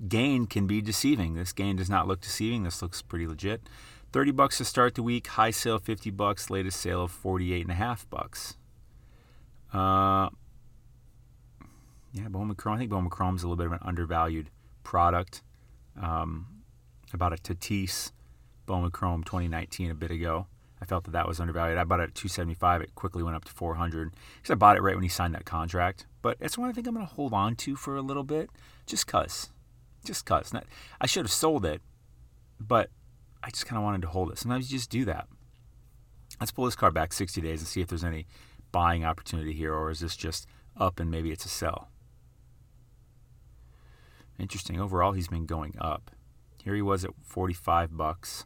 gain 0.09 0.47
can 0.47 0.67
be 0.67 0.81
deceiving. 0.81 1.35
This 1.35 1.53
gain 1.53 1.77
does 1.77 1.91
not 1.91 2.09
look 2.09 2.21
deceiving. 2.21 2.65
This 2.65 2.83
looks 2.83 3.03
pretty 3.03 3.27
legit. 3.27 3.69
30 4.13 4.31
bucks 4.33 4.59
to 4.59 4.65
start 4.65 4.95
the 4.95 5.03
week, 5.03 5.27
high 5.27 5.51
sale 5.51 5.79
50 5.79 6.11
bucks, 6.11 6.51
latest 6.51 6.81
sale 6.81 7.03
of 7.03 7.11
48 7.11 7.63
and 7.63 7.71
a 7.71 7.75
half 7.75 8.09
bucks. 8.09 8.57
Uh, 9.73 10.31
yeah, 12.13 12.29
Bowman 12.29 12.57
Chrome. 12.57 12.77
I 12.77 12.79
think 12.79 12.91
Bowman 12.91 13.11
Chrome 13.11 13.37
is 13.37 13.43
a 13.43 13.47
little 13.47 13.57
bit 13.57 13.67
of 13.67 13.73
an 13.73 13.81
undervalued 13.83 14.51
product 14.83 15.43
um, 16.01 16.47
about 17.13 17.33
a 17.33 17.37
Tatis 17.37 18.13
Bowman 18.67 18.91
Chrome 18.91 19.25
2019 19.25 19.91
a 19.91 19.95
bit 19.95 20.11
ago. 20.11 20.47
I 20.81 20.85
felt 20.85 21.05
that 21.05 21.11
that 21.11 21.27
was 21.27 21.41
undervalued. 21.41 21.77
I 21.77 21.85
bought 21.85 22.01
it 22.01 22.05
at 22.05 22.15
275. 22.15 22.83
It 22.83 22.95
quickly 22.95 23.23
went 23.23 23.37
up 23.37 23.45
to 23.45 23.53
400 23.53 24.15
because 24.37 24.51
I 24.51 24.55
bought 24.55 24.77
it 24.77 24.83
right 24.83 24.95
when 24.95 25.03
he 25.03 25.09
signed 25.09 25.35
that 25.35 25.45
contract. 25.45 26.07
But 26.23 26.37
it's 26.41 26.57
one 26.57 26.69
I 26.69 26.73
think 26.73 26.87
I'm 26.87 26.95
going 26.95 27.07
to 27.07 27.13
hold 27.13 27.33
on 27.33 27.57
to 27.57 27.77
for 27.77 27.97
a 27.97 28.03
little 28.03 28.23
bit, 28.23 28.49
just 28.87 29.07
cause, 29.07 29.51
just 30.05 30.25
cause. 30.25 30.53
Not, 30.53 30.67
I 31.01 31.07
should 31.07 31.25
have 31.25 31.33
sold 31.33 31.65
it, 31.65 31.83
but 32.61 32.91
I 33.43 33.51
just 33.51 33.67
kind 33.67 33.79
of 33.79 33.85
wanted 33.85 34.03
to 34.03 34.09
hold 34.09 34.31
it. 34.31 34.39
Sometimes 34.39 34.71
you 34.71 34.79
just 34.79 34.91
do 34.91 35.05
that. 35.07 35.29
Let's 36.41 36.53
pull 36.53 36.65
this 36.65 36.77
card 36.77 36.95
back 36.95 37.13
60 37.13 37.41
days 37.41 37.61
and 37.61 37.69
see 37.69 37.81
if 37.81 37.89
there's 37.89 38.05
any 38.05 38.27
buying 38.71 39.05
opportunity 39.05 39.53
here, 39.53 39.75
or 39.75 39.91
is 39.91 40.01
this 40.01 40.17
just 40.17 40.47
up 40.77 41.01
and 41.01 41.11
maybe 41.11 41.31
it's 41.31 41.45
a 41.45 41.49
sell? 41.49 41.89
Interesting. 44.39 44.81
Overall, 44.81 45.13
he's 45.13 45.29
been 45.29 45.47
going 45.47 45.75
up. 45.81 46.11
Here 46.63 46.75
he 46.75 46.83
was 46.83 47.05
at 47.05 47.11
45 47.23 47.97
bucks 47.97 48.45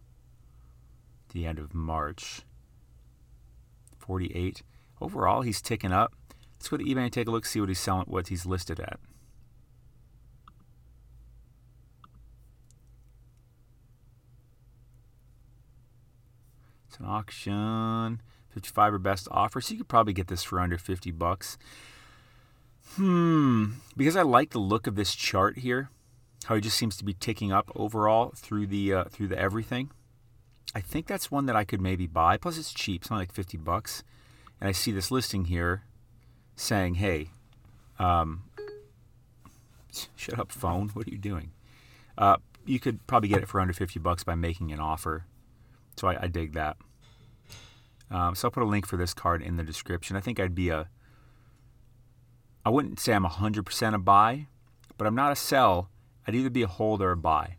the 1.33 1.47
end 1.47 1.59
of 1.59 1.75
March. 1.75 2.43
48. 3.99 4.63
Overall, 5.01 5.43
he's 5.43 5.61
ticking 5.61 5.93
up. 5.93 6.15
Let's 6.55 6.69
go 6.69 6.77
to 6.77 6.85
eBay 6.85 7.05
and 7.05 7.13
take 7.13 7.27
a 7.27 7.31
look, 7.31 7.45
see 7.45 7.61
what 7.61 7.69
he's 7.69 7.81
selling, 7.81 8.07
what 8.07 8.29
he's 8.29 8.47
listed 8.47 8.79
at. 8.79 9.01
An 17.03 17.09
auction. 17.09 18.21
55 18.51 18.95
or 18.95 18.99
best 18.99 19.29
offer. 19.31 19.61
So 19.61 19.73
you 19.73 19.79
could 19.79 19.89
probably 19.89 20.13
get 20.13 20.29
this 20.29 20.43
for 20.43 20.61
under 20.61 20.79
50 20.79 21.11
bucks. 21.13 21.59
Hmm. 22.97 23.73
Because 23.97 24.17
I 24.17 24.23
like 24.23 24.51
the 24.51 24.59
look 24.59 24.87
of 24.87 24.97
this 24.97 25.15
chart 25.15 25.59
here, 25.59 25.89
how 26.45 26.57
it 26.57 26.61
just 26.61 26.77
seems 26.77 26.97
to 26.99 27.05
be 27.05 27.15
ticking 27.15 27.53
up 27.53 27.71
overall 27.75 28.33
through 28.37 28.67
the 28.67 28.93
uh, 28.93 29.05
through 29.05 29.29
the 29.29 29.39
everything. 29.39 29.91
I 30.75 30.81
think 30.81 31.07
that's 31.07 31.31
one 31.31 31.47
that 31.47 31.57
I 31.57 31.65
could 31.65 31.81
maybe 31.81 32.07
buy. 32.07 32.37
Plus, 32.37 32.59
it's 32.59 32.73
cheap. 32.73 33.05
Only 33.11 33.23
like 33.23 33.33
fifty 33.33 33.57
bucks. 33.57 34.03
And 34.61 34.69
I 34.69 34.73
see 34.73 34.93
this 34.93 35.11
listing 35.11 35.47
here 35.47 35.85
saying, 36.57 36.97
"Hey, 36.97 37.31
um, 37.99 38.43
shut 40.17 40.39
up, 40.39 40.53
phone. 40.53 40.91
What 40.91 41.07
are 41.07 41.11
you 41.11 41.19
doing?" 41.19 41.53
Uh, 42.19 42.37
you 42.67 42.79
could 42.79 43.07
probably 43.07 43.31
get 43.31 43.43
it 43.43 43.49
for 43.49 43.61
under 43.61 43.73
fifty 43.73 44.01
bucks 44.01 44.23
by 44.25 44.35
making 44.35 44.71
an 44.71 44.81
offer. 44.81 45.25
So 45.97 46.09
I, 46.09 46.25
I 46.25 46.27
dig 46.27 46.53
that. 46.53 46.77
Um, 48.13 48.35
so 48.35 48.47
I'll 48.47 48.53
put 48.53 48.63
a 48.63 48.67
link 48.67 48.87
for 48.87 48.99
this 48.99 49.15
card 49.15 49.43
in 49.43 49.57
the 49.57 49.63
description. 49.63 50.17
I 50.17 50.21
think 50.21 50.39
I'd 50.39 50.55
be 50.55 50.69
a, 50.69 50.89
I 52.65 52.69
wouldn't 52.69 53.01
say 53.01 53.15
I'm 53.15 53.25
100% 53.25 53.95
a 53.95 53.99
buy, 53.99 54.47
but 54.99 55.07
I'm 55.07 55.15
not 55.15 55.33
a 55.33 55.37
sell. 55.37 55.89
I'd 56.29 56.35
either 56.35 56.51
be 56.51 56.63
a 56.63 56.67
hold 56.67 57.01
or 57.01 57.11
a 57.11 57.17
buy. 57.17 57.57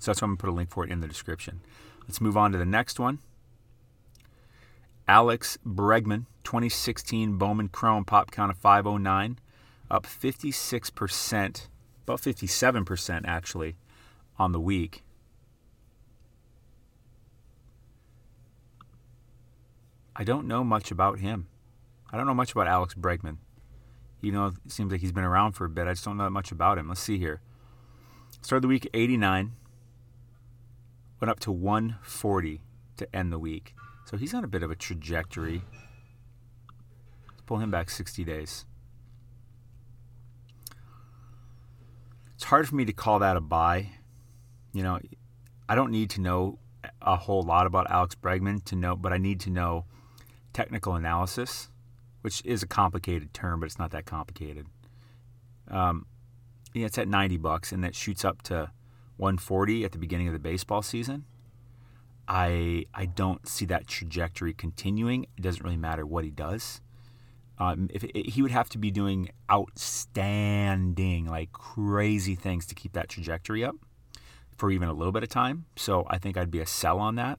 So 0.00 0.10
that's 0.10 0.22
why 0.22 0.26
I'm 0.26 0.30
going 0.30 0.36
to 0.36 0.40
put 0.42 0.50
a 0.50 0.54
link 0.54 0.70
for 0.70 0.84
it 0.84 0.90
in 0.90 1.00
the 1.00 1.08
description. 1.08 1.60
Let's 2.02 2.20
move 2.20 2.36
on 2.36 2.52
to 2.52 2.58
the 2.58 2.64
next 2.64 3.00
one. 3.00 3.18
Alex 5.08 5.58
Bregman, 5.66 6.26
2016 6.44 7.36
Bowman 7.36 7.68
Chrome 7.68 8.04
pop 8.04 8.30
count 8.30 8.52
of 8.52 8.58
509, 8.58 9.38
up 9.90 10.04
56%, 10.04 11.66
about 12.04 12.20
57% 12.20 13.22
actually, 13.26 13.76
on 14.38 14.52
the 14.52 14.60
week. 14.60 15.02
I 20.18 20.24
don't 20.24 20.46
know 20.46 20.64
much 20.64 20.90
about 20.90 21.18
him. 21.18 21.46
I 22.10 22.16
don't 22.16 22.26
know 22.26 22.34
much 22.34 22.52
about 22.52 22.66
Alex 22.66 22.94
Bregman. 22.94 23.36
You 24.22 24.32
know, 24.32 24.46
it 24.46 24.72
seems 24.72 24.90
like 24.90 25.02
he's 25.02 25.12
been 25.12 25.24
around 25.24 25.52
for 25.52 25.66
a 25.66 25.68
bit. 25.68 25.86
I 25.86 25.92
just 25.92 26.04
don't 26.04 26.16
know 26.16 26.24
that 26.24 26.30
much 26.30 26.50
about 26.50 26.78
him. 26.78 26.88
Let's 26.88 27.02
see 27.02 27.18
here. 27.18 27.42
Started 28.40 28.62
the 28.62 28.68
week 28.68 28.88
89, 28.94 29.52
went 31.20 31.30
up 31.30 31.40
to 31.40 31.52
140 31.52 32.62
to 32.96 33.16
end 33.16 33.30
the 33.30 33.38
week. 33.38 33.74
So 34.06 34.16
he's 34.16 34.32
on 34.32 34.42
a 34.42 34.48
bit 34.48 34.62
of 34.62 34.70
a 34.70 34.74
trajectory. 34.74 35.62
Let's 37.28 37.42
pull 37.44 37.58
him 37.58 37.70
back 37.70 37.90
60 37.90 38.24
days. 38.24 38.64
It's 42.36 42.44
hard 42.44 42.68
for 42.68 42.74
me 42.74 42.86
to 42.86 42.92
call 42.92 43.18
that 43.18 43.36
a 43.36 43.40
buy. 43.40 43.90
You 44.72 44.82
know, 44.82 44.98
I 45.68 45.74
don't 45.74 45.90
need 45.90 46.08
to 46.10 46.20
know 46.22 46.58
a 47.02 47.16
whole 47.16 47.42
lot 47.42 47.66
about 47.66 47.90
Alex 47.90 48.14
Bregman 48.14 48.64
to 48.64 48.76
know, 48.76 48.96
but 48.96 49.12
I 49.12 49.18
need 49.18 49.40
to 49.40 49.50
know 49.50 49.84
technical 50.56 50.94
analysis, 50.94 51.68
which 52.22 52.42
is 52.46 52.62
a 52.62 52.66
complicated 52.66 53.34
term, 53.34 53.60
but 53.60 53.66
it's 53.66 53.78
not 53.78 53.90
that 53.90 54.06
complicated. 54.06 54.66
Um, 55.68 56.06
yeah, 56.72 56.86
it's 56.86 56.96
at 56.96 57.08
90 57.08 57.36
bucks, 57.36 57.72
and 57.72 57.84
that 57.84 57.94
shoots 57.94 58.24
up 58.24 58.40
to 58.44 58.70
140 59.18 59.84
at 59.84 59.92
the 59.92 59.98
beginning 59.98 60.28
of 60.28 60.32
the 60.32 60.38
baseball 60.38 60.80
season. 60.80 61.26
I 62.26 62.86
I 62.94 63.04
don't 63.04 63.46
see 63.46 63.66
that 63.66 63.86
trajectory 63.86 64.54
continuing. 64.54 65.26
It 65.36 65.42
doesn't 65.42 65.62
really 65.62 65.76
matter 65.76 66.06
what 66.06 66.24
he 66.24 66.30
does. 66.30 66.80
Um, 67.58 67.88
if 67.92 68.02
it, 68.02 68.30
he 68.30 68.42
would 68.42 68.50
have 68.50 68.68
to 68.70 68.78
be 68.78 68.90
doing 68.90 69.28
outstanding, 69.50 71.26
like 71.26 71.52
crazy 71.52 72.34
things 72.34 72.66
to 72.66 72.74
keep 72.74 72.94
that 72.94 73.08
trajectory 73.08 73.62
up 73.62 73.76
for 74.56 74.70
even 74.70 74.88
a 74.88 74.92
little 74.92 75.12
bit 75.12 75.22
of 75.22 75.28
time. 75.28 75.66
So 75.76 76.06
I 76.08 76.18
think 76.18 76.36
I'd 76.36 76.50
be 76.50 76.60
a 76.60 76.66
sell 76.66 76.98
on 76.98 77.14
that. 77.16 77.38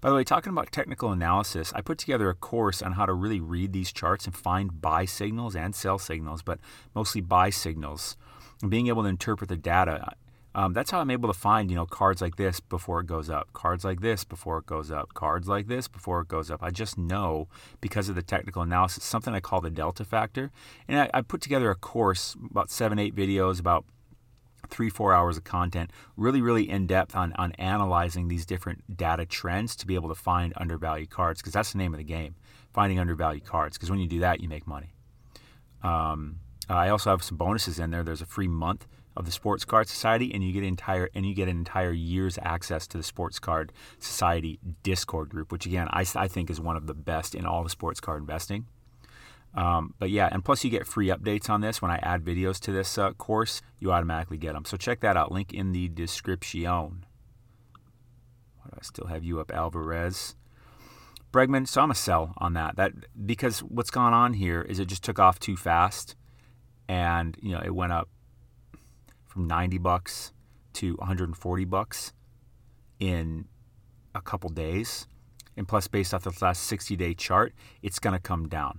By 0.00 0.10
the 0.10 0.14
way, 0.14 0.24
talking 0.24 0.52
about 0.52 0.72
technical 0.72 1.12
analysis, 1.12 1.72
I 1.74 1.80
put 1.80 1.98
together 1.98 2.30
a 2.30 2.34
course 2.34 2.82
on 2.82 2.92
how 2.92 3.06
to 3.06 3.12
really 3.12 3.40
read 3.40 3.72
these 3.72 3.92
charts 3.92 4.26
and 4.26 4.34
find 4.34 4.80
buy 4.80 5.04
signals 5.04 5.56
and 5.56 5.74
sell 5.74 5.98
signals, 5.98 6.42
but 6.42 6.58
mostly 6.94 7.20
buy 7.20 7.50
signals. 7.50 8.16
And 8.62 8.70
being 8.70 8.88
able 8.88 9.02
to 9.02 9.08
interpret 9.08 9.48
the 9.48 9.56
data. 9.56 10.12
Um, 10.54 10.72
that's 10.72 10.90
how 10.90 11.00
I'm 11.00 11.10
able 11.10 11.32
to 11.32 11.38
find, 11.38 11.70
you 11.70 11.76
know, 11.76 11.86
cards 11.86 12.20
like 12.20 12.36
this 12.36 12.58
before 12.58 13.00
it 13.00 13.06
goes 13.06 13.30
up, 13.30 13.52
cards 13.52 13.84
like 13.84 14.00
this 14.00 14.24
before 14.24 14.58
it 14.58 14.66
goes 14.66 14.90
up, 14.90 15.14
cards 15.14 15.46
like 15.46 15.68
this 15.68 15.86
before 15.86 16.20
it 16.20 16.28
goes 16.28 16.50
up. 16.50 16.62
I 16.62 16.70
just 16.70 16.98
know 16.98 17.46
because 17.80 18.08
of 18.08 18.16
the 18.16 18.22
technical 18.22 18.62
analysis, 18.62 19.04
something 19.04 19.34
I 19.34 19.40
call 19.40 19.60
the 19.60 19.70
delta 19.70 20.04
factor. 20.04 20.50
And 20.88 20.98
I, 20.98 21.10
I 21.14 21.22
put 21.22 21.42
together 21.42 21.70
a 21.70 21.76
course, 21.76 22.34
about 22.50 22.70
seven, 22.70 22.98
eight 22.98 23.14
videos, 23.14 23.60
about 23.60 23.84
three, 24.68 24.90
four 24.90 25.12
hours 25.12 25.36
of 25.36 25.44
content, 25.44 25.90
really, 26.16 26.40
really 26.40 26.68
in 26.68 26.86
depth 26.86 27.16
on, 27.16 27.32
on 27.34 27.52
analyzing 27.52 28.28
these 28.28 28.46
different 28.46 28.96
data 28.96 29.26
trends 29.26 29.76
to 29.76 29.86
be 29.86 29.94
able 29.94 30.08
to 30.08 30.14
find 30.14 30.52
undervalued 30.56 31.10
cards, 31.10 31.40
because 31.40 31.52
that's 31.52 31.72
the 31.72 31.78
name 31.78 31.94
of 31.94 31.98
the 31.98 32.04
game, 32.04 32.34
finding 32.72 32.98
undervalued 32.98 33.44
cards. 33.44 33.76
Because 33.76 33.90
when 33.90 34.00
you 34.00 34.08
do 34.08 34.20
that, 34.20 34.40
you 34.40 34.48
make 34.48 34.66
money. 34.66 34.92
Um, 35.82 36.40
I 36.68 36.88
also 36.88 37.10
have 37.10 37.22
some 37.22 37.38
bonuses 37.38 37.78
in 37.78 37.90
there. 37.90 38.02
There's 38.02 38.22
a 38.22 38.26
free 38.26 38.48
month 38.48 38.86
of 39.16 39.24
the 39.24 39.32
Sports 39.32 39.64
Card 39.64 39.88
Society, 39.88 40.32
and 40.32 40.44
you 40.44 40.52
get 40.52 40.62
entire 40.62 41.08
and 41.14 41.26
you 41.26 41.34
get 41.34 41.48
an 41.48 41.56
entire 41.56 41.92
year's 41.92 42.38
access 42.42 42.86
to 42.88 42.96
the 42.96 43.02
Sports 43.02 43.38
Card 43.38 43.72
Society 43.98 44.60
Discord 44.82 45.30
group, 45.30 45.50
which 45.50 45.66
again 45.66 45.88
I, 45.90 46.04
I 46.14 46.28
think 46.28 46.50
is 46.50 46.60
one 46.60 46.76
of 46.76 46.86
the 46.86 46.94
best 46.94 47.34
in 47.34 47.44
all 47.44 47.64
the 47.64 47.70
sports 47.70 48.00
card 48.00 48.20
investing. 48.20 48.66
Um, 49.54 49.94
but 49.98 50.10
yeah, 50.10 50.28
and 50.30 50.44
plus 50.44 50.62
you 50.62 50.70
get 50.70 50.86
free 50.86 51.08
updates 51.08 51.50
on 51.50 51.60
this 51.60 51.80
when 51.82 51.90
I 51.90 51.96
add 51.96 52.24
videos 52.24 52.60
to 52.60 52.72
this 52.72 52.98
uh, 52.98 53.12
course. 53.12 53.62
You 53.80 53.92
automatically 53.92 54.36
get 54.36 54.52
them. 54.52 54.64
So 54.64 54.76
check 54.76 55.00
that 55.00 55.16
out. 55.16 55.32
Link 55.32 55.52
in 55.52 55.72
the 55.72 55.88
description. 55.88 57.04
Why 58.56 58.70
do 58.70 58.78
I 58.78 58.82
still 58.82 59.06
have 59.06 59.24
you 59.24 59.40
up, 59.40 59.52
Alvarez? 59.52 60.36
Bregman. 61.32 61.66
So 61.66 61.82
I'm 61.82 61.90
a 61.90 61.94
sell 61.94 62.34
on 62.38 62.54
that. 62.54 62.76
That 62.76 62.92
because 63.26 63.60
what's 63.60 63.90
gone 63.90 64.12
on 64.12 64.34
here 64.34 64.62
is 64.62 64.78
it 64.78 64.86
just 64.86 65.02
took 65.02 65.18
off 65.18 65.38
too 65.38 65.56
fast, 65.56 66.14
and 66.88 67.36
you 67.42 67.52
know 67.52 67.62
it 67.64 67.74
went 67.74 67.92
up 67.92 68.08
from 69.26 69.46
90 69.46 69.78
bucks 69.78 70.32
to 70.74 70.94
140 70.96 71.64
bucks 71.64 72.12
in 72.98 73.46
a 74.14 74.20
couple 74.20 74.50
days. 74.50 75.06
And 75.56 75.66
plus, 75.66 75.88
based 75.88 76.14
off 76.14 76.22
the 76.22 76.32
last 76.40 76.64
60 76.64 76.96
day 76.96 77.14
chart, 77.14 77.52
it's 77.82 77.98
going 77.98 78.14
to 78.14 78.20
come 78.20 78.48
down. 78.48 78.78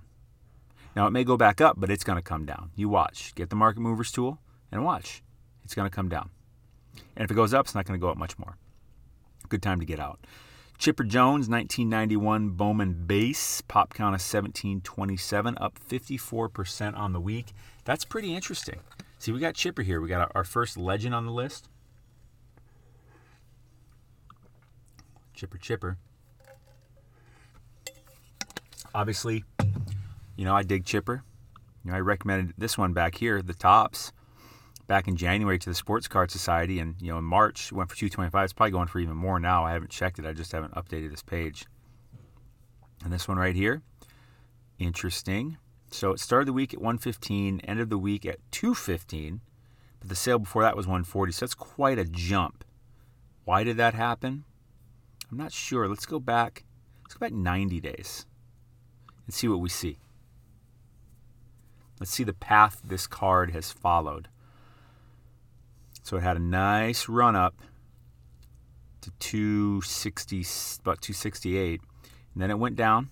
Now, 0.96 1.06
it 1.06 1.10
may 1.10 1.24
go 1.24 1.36
back 1.36 1.60
up, 1.60 1.76
but 1.78 1.90
it's 1.90 2.04
going 2.04 2.18
to 2.18 2.22
come 2.22 2.44
down. 2.44 2.70
You 2.74 2.88
watch. 2.88 3.34
Get 3.34 3.50
the 3.50 3.56
market 3.56 3.80
movers 3.80 4.10
tool 4.10 4.38
and 4.72 4.84
watch. 4.84 5.22
It's 5.64 5.74
going 5.74 5.88
to 5.88 5.94
come 5.94 6.08
down. 6.08 6.30
And 7.16 7.24
if 7.24 7.30
it 7.30 7.34
goes 7.34 7.54
up, 7.54 7.66
it's 7.66 7.74
not 7.74 7.86
going 7.86 7.98
to 7.98 8.02
go 8.04 8.10
up 8.10 8.16
much 8.16 8.38
more. 8.38 8.56
Good 9.48 9.62
time 9.62 9.80
to 9.80 9.86
get 9.86 10.00
out. 10.00 10.20
Chipper 10.78 11.04
Jones, 11.04 11.48
1991 11.48 12.50
Bowman 12.50 13.04
base, 13.06 13.60
pop 13.60 13.92
count 13.92 14.14
of 14.14 14.22
1727, 14.22 15.58
up 15.60 15.78
54% 15.78 16.96
on 16.96 17.12
the 17.12 17.20
week. 17.20 17.48
That's 17.84 18.04
pretty 18.04 18.34
interesting. 18.34 18.80
See, 19.18 19.30
we 19.30 19.40
got 19.40 19.54
Chipper 19.54 19.82
here. 19.82 20.00
We 20.00 20.08
got 20.08 20.32
our 20.34 20.44
first 20.44 20.78
legend 20.78 21.14
on 21.14 21.26
the 21.26 21.32
list. 21.32 21.68
Chipper 25.34 25.58
Chipper. 25.58 25.98
Obviously, 28.94 29.44
you 30.40 30.46
know, 30.46 30.56
I 30.56 30.62
dig 30.62 30.86
Chipper. 30.86 31.22
You 31.84 31.90
know, 31.90 31.98
I 31.98 32.00
recommended 32.00 32.54
this 32.56 32.78
one 32.78 32.94
back 32.94 33.14
here, 33.14 33.42
the 33.42 33.52
Topps, 33.52 34.10
back 34.86 35.06
in 35.06 35.14
January 35.14 35.58
to 35.58 35.68
the 35.68 35.74
Sports 35.74 36.08
Card 36.08 36.30
Society, 36.30 36.78
and 36.78 36.94
you 36.98 37.12
know, 37.12 37.18
in 37.18 37.24
March 37.24 37.70
went 37.72 37.90
for 37.90 37.96
225. 37.96 38.44
It's 38.44 38.52
probably 38.54 38.70
going 38.70 38.86
for 38.86 39.00
even 39.00 39.16
more 39.16 39.38
now. 39.38 39.66
I 39.66 39.72
haven't 39.72 39.90
checked 39.90 40.18
it. 40.18 40.24
I 40.24 40.32
just 40.32 40.50
haven't 40.52 40.72
updated 40.72 41.10
this 41.10 41.22
page. 41.22 41.66
And 43.04 43.12
this 43.12 43.28
one 43.28 43.36
right 43.36 43.54
here, 43.54 43.82
interesting. 44.78 45.58
So 45.90 46.12
it 46.12 46.20
started 46.20 46.48
the 46.48 46.54
week 46.54 46.72
at 46.72 46.80
115, 46.80 47.60
ended 47.64 47.90
the 47.90 47.98
week 47.98 48.24
at 48.24 48.38
215, 48.50 49.42
but 49.98 50.08
the 50.08 50.16
sale 50.16 50.38
before 50.38 50.62
that 50.62 50.74
was 50.74 50.86
140. 50.86 51.32
So 51.32 51.44
that's 51.44 51.54
quite 51.54 51.98
a 51.98 52.06
jump. 52.06 52.64
Why 53.44 53.62
did 53.62 53.76
that 53.76 53.92
happen? 53.92 54.44
I'm 55.30 55.36
not 55.36 55.52
sure. 55.52 55.86
Let's 55.86 56.06
go 56.06 56.18
back. 56.18 56.64
Let's 57.04 57.12
go 57.12 57.26
back 57.26 57.34
90 57.34 57.78
days 57.82 58.24
and 59.26 59.34
see 59.34 59.46
what 59.46 59.60
we 59.60 59.68
see. 59.68 59.98
Let's 62.00 62.10
see 62.10 62.24
the 62.24 62.32
path 62.32 62.80
this 62.82 63.06
card 63.06 63.50
has 63.50 63.70
followed. 63.70 64.28
So 66.02 66.16
it 66.16 66.22
had 66.22 66.38
a 66.38 66.40
nice 66.40 67.08
run 67.08 67.36
up 67.36 67.60
to 69.02 69.10
260, 69.18 70.38
about 70.80 71.02
268, 71.02 71.80
and 72.32 72.42
then 72.42 72.50
it 72.50 72.58
went 72.58 72.76
down 72.76 73.10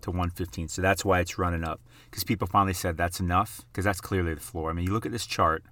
to 0.00 0.10
115. 0.10 0.68
So 0.68 0.82
that's 0.82 1.04
why 1.04 1.20
it's 1.20 1.38
running 1.38 1.64
up 1.64 1.80
because 2.10 2.24
people 2.24 2.48
finally 2.48 2.72
said 2.72 2.96
that's 2.96 3.20
enough 3.20 3.60
because 3.70 3.84
that's 3.84 4.00
clearly 4.00 4.34
the 4.34 4.40
floor. 4.40 4.70
I 4.70 4.72
mean, 4.72 4.86
you 4.86 4.92
look 4.92 5.06
at 5.06 5.12
this 5.12 5.26
chart, 5.26 5.62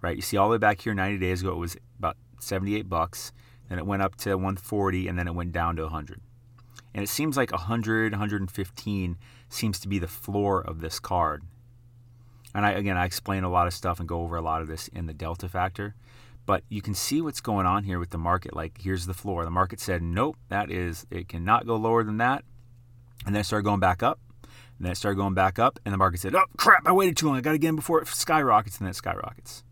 right? 0.00 0.14
You 0.14 0.22
see 0.22 0.36
all 0.36 0.48
the 0.48 0.52
way 0.52 0.58
back 0.58 0.82
here 0.82 0.94
90 0.94 1.18
days 1.18 1.40
ago 1.40 1.52
it 1.52 1.58
was 1.58 1.76
about 1.98 2.16
78 2.40 2.88
bucks, 2.88 3.32
then 3.68 3.78
it 3.78 3.86
went 3.86 4.02
up 4.02 4.16
to 4.16 4.34
140 4.34 5.08
and 5.08 5.18
then 5.18 5.26
it 5.26 5.34
went 5.34 5.52
down 5.52 5.76
to 5.76 5.82
100. 5.82 6.20
And 6.94 7.02
it 7.02 7.08
seems 7.08 7.36
like 7.36 7.52
100, 7.52 8.12
115 8.12 9.16
seems 9.48 9.80
to 9.80 9.88
be 9.88 9.98
the 9.98 10.08
floor 10.08 10.60
of 10.60 10.80
this 10.80 11.00
card. 11.00 11.42
And 12.54 12.66
I 12.66 12.72
again, 12.72 12.96
I 12.96 13.06
explain 13.06 13.44
a 13.44 13.50
lot 13.50 13.66
of 13.66 13.72
stuff 13.72 13.98
and 13.98 14.08
go 14.08 14.20
over 14.20 14.36
a 14.36 14.42
lot 14.42 14.62
of 14.62 14.68
this 14.68 14.88
in 14.88 15.06
the 15.06 15.14
delta 15.14 15.48
factor. 15.48 15.94
But 16.44 16.64
you 16.68 16.82
can 16.82 16.94
see 16.94 17.20
what's 17.20 17.40
going 17.40 17.66
on 17.66 17.84
here 17.84 17.98
with 17.98 18.10
the 18.10 18.18
market. 18.18 18.54
Like, 18.54 18.80
here's 18.82 19.06
the 19.06 19.14
floor. 19.14 19.44
The 19.44 19.50
market 19.50 19.78
said, 19.78 20.02
nope, 20.02 20.36
that 20.48 20.70
is, 20.70 21.06
it 21.10 21.28
cannot 21.28 21.66
go 21.66 21.76
lower 21.76 22.02
than 22.02 22.16
that. 22.16 22.44
And 23.24 23.34
then 23.34 23.42
it 23.42 23.44
started 23.44 23.64
going 23.64 23.80
back 23.80 24.02
up. 24.02 24.18
And 24.42 24.86
then 24.86 24.92
it 24.92 24.96
started 24.96 25.16
going 25.16 25.34
back 25.34 25.60
up. 25.60 25.78
And 25.84 25.94
the 25.94 25.98
market 25.98 26.20
said, 26.20 26.34
oh, 26.34 26.46
crap, 26.56 26.86
I 26.86 26.92
waited 26.92 27.16
too 27.16 27.28
long. 27.28 27.36
I 27.36 27.40
got 27.40 27.52
to 27.52 27.58
get 27.58 27.68
in 27.68 27.76
before 27.76 28.02
it 28.02 28.08
skyrockets. 28.08 28.78
And 28.78 28.86
then 28.86 28.90
it 28.90 28.96
skyrockets. 28.96 29.62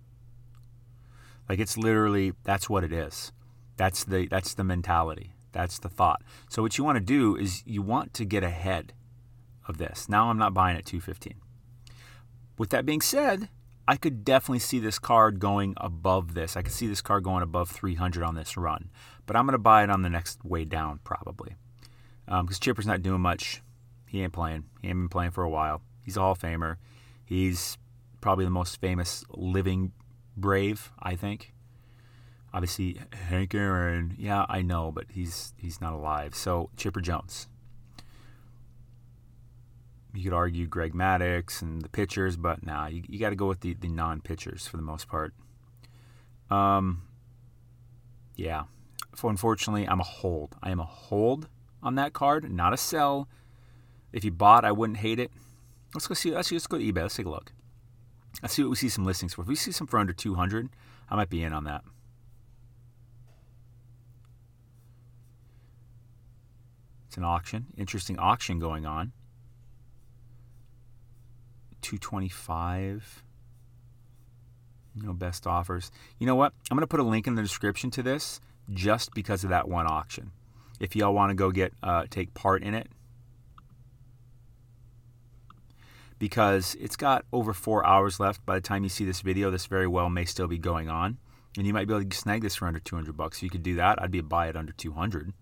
Like, 1.48 1.58
it's 1.58 1.76
literally, 1.76 2.34
that's 2.44 2.70
what 2.70 2.84
it 2.84 2.92
is. 2.92 3.32
That's 3.76 4.04
the, 4.04 4.28
that's 4.28 4.54
the 4.54 4.62
mentality. 4.62 5.32
That's 5.52 5.78
the 5.78 5.88
thought. 5.88 6.22
So, 6.48 6.62
what 6.62 6.78
you 6.78 6.84
want 6.84 6.96
to 6.96 7.00
do 7.00 7.36
is 7.36 7.62
you 7.66 7.82
want 7.82 8.14
to 8.14 8.24
get 8.24 8.42
ahead 8.42 8.92
of 9.66 9.78
this. 9.78 10.08
Now, 10.08 10.30
I'm 10.30 10.38
not 10.38 10.54
buying 10.54 10.76
at 10.76 10.86
215. 10.86 11.34
With 12.58 12.70
that 12.70 12.84
being 12.84 13.00
said, 13.00 13.48
I 13.88 13.96
could 13.96 14.24
definitely 14.24 14.60
see 14.60 14.78
this 14.78 14.98
card 14.98 15.40
going 15.40 15.74
above 15.78 16.34
this. 16.34 16.56
I 16.56 16.62
could 16.62 16.72
see 16.72 16.86
this 16.86 17.00
card 17.00 17.24
going 17.24 17.42
above 17.42 17.70
300 17.70 18.22
on 18.22 18.34
this 18.34 18.56
run, 18.56 18.90
but 19.26 19.34
I'm 19.34 19.46
going 19.46 19.52
to 19.52 19.58
buy 19.58 19.82
it 19.82 19.90
on 19.90 20.02
the 20.02 20.10
next 20.10 20.44
way 20.44 20.64
down 20.64 21.00
probably. 21.02 21.56
because 22.26 22.40
um, 22.40 22.60
Chipper's 22.60 22.86
not 22.86 23.02
doing 23.02 23.20
much. 23.20 23.62
He 24.06 24.22
ain't 24.22 24.32
playing. 24.32 24.64
He 24.82 24.88
ain't 24.88 24.98
been 24.98 25.08
playing 25.08 25.32
for 25.32 25.42
a 25.42 25.50
while. 25.50 25.82
He's 26.04 26.16
a 26.16 26.20
Hall 26.20 26.32
of 26.32 26.38
Famer. 26.38 26.76
He's 27.24 27.78
probably 28.20 28.44
the 28.44 28.50
most 28.50 28.80
famous 28.80 29.24
living 29.30 29.92
Brave, 30.36 30.92
I 31.00 31.16
think. 31.16 31.52
Obviously, 32.52 33.00
Hank 33.12 33.54
Aaron. 33.54 34.16
Yeah, 34.18 34.44
I 34.48 34.62
know, 34.62 34.90
but 34.90 35.06
he's 35.10 35.54
he's 35.56 35.80
not 35.80 35.92
alive. 35.92 36.34
So 36.34 36.70
Chipper 36.76 37.00
Jones. 37.00 37.46
You 40.12 40.24
could 40.24 40.32
argue 40.32 40.66
Greg 40.66 40.92
Maddux 40.92 41.62
and 41.62 41.82
the 41.82 41.88
pitchers, 41.88 42.36
but 42.36 42.66
nah, 42.66 42.88
you, 42.88 43.04
you 43.08 43.20
got 43.20 43.30
to 43.30 43.36
go 43.36 43.46
with 43.46 43.60
the, 43.60 43.74
the 43.74 43.88
non 43.88 44.20
pitchers 44.20 44.66
for 44.66 44.76
the 44.76 44.82
most 44.82 45.08
part. 45.08 45.32
Um, 46.50 47.02
yeah. 48.34 48.64
Unfortunately, 49.22 49.86
I'm 49.86 50.00
a 50.00 50.04
hold. 50.04 50.56
I 50.62 50.70
am 50.70 50.80
a 50.80 50.84
hold 50.84 51.48
on 51.82 51.94
that 51.96 52.12
card, 52.12 52.50
not 52.50 52.72
a 52.72 52.76
sell. 52.76 53.28
If 54.12 54.24
you 54.24 54.30
bought, 54.30 54.64
I 54.64 54.72
wouldn't 54.72 54.98
hate 54.98 55.20
it. 55.20 55.30
Let's 55.94 56.06
go 56.06 56.14
see. 56.14 56.32
Let's, 56.32 56.50
let's 56.50 56.66
go 56.66 56.78
to 56.78 56.84
eBay. 56.84 57.02
Let's 57.02 57.16
take 57.16 57.26
a 57.26 57.30
look. 57.30 57.52
Let's 58.42 58.54
see 58.54 58.62
what 58.62 58.70
we 58.70 58.76
see 58.76 58.88
some 58.88 59.04
listings 59.04 59.34
for. 59.34 59.42
If 59.42 59.48
we 59.48 59.56
see 59.56 59.72
some 59.72 59.86
for 59.86 59.98
under 59.98 60.12
200, 60.12 60.70
I 61.08 61.16
might 61.16 61.30
be 61.30 61.42
in 61.42 61.52
on 61.52 61.64
that. 61.64 61.82
It's 67.10 67.16
an 67.16 67.24
auction. 67.24 67.66
Interesting 67.76 68.20
auction 68.20 68.60
going 68.60 68.86
on. 68.86 69.10
225 71.82 73.24
no 74.94 75.12
best 75.12 75.44
offers. 75.44 75.90
You 76.20 76.28
know 76.28 76.36
what? 76.36 76.52
I'm 76.70 76.76
going 76.76 76.82
to 76.82 76.86
put 76.86 77.00
a 77.00 77.02
link 77.02 77.26
in 77.26 77.34
the 77.34 77.42
description 77.42 77.90
to 77.92 78.02
this 78.04 78.40
just 78.72 79.12
because 79.12 79.42
of 79.42 79.50
that 79.50 79.68
one 79.68 79.88
auction. 79.88 80.30
If 80.78 80.94
y'all 80.94 81.12
want 81.12 81.30
to 81.30 81.34
go 81.34 81.50
get 81.50 81.72
uh, 81.82 82.04
take 82.08 82.32
part 82.32 82.62
in 82.62 82.74
it, 82.74 82.86
because 86.20 86.76
it's 86.78 86.94
got 86.94 87.24
over 87.32 87.52
four 87.52 87.84
hours 87.84 88.20
left. 88.20 88.46
By 88.46 88.54
the 88.54 88.60
time 88.60 88.84
you 88.84 88.88
see 88.88 89.04
this 89.04 89.20
video, 89.20 89.50
this 89.50 89.66
very 89.66 89.88
well 89.88 90.10
may 90.10 90.26
still 90.26 90.46
be 90.46 90.58
going 90.58 90.88
on, 90.88 91.18
and 91.56 91.66
you 91.66 91.72
might 91.72 91.88
be 91.88 91.94
able 91.94 92.08
to 92.08 92.16
snag 92.16 92.42
this 92.42 92.54
for 92.54 92.68
under 92.68 92.78
200 92.78 93.16
bucks. 93.16 93.38
If 93.38 93.42
you 93.42 93.50
could 93.50 93.64
do 93.64 93.74
that, 93.74 94.00
I'd 94.00 94.12
be 94.12 94.20
a 94.20 94.22
buy 94.22 94.48
it 94.48 94.54
under 94.54 94.72
200. 94.72 95.32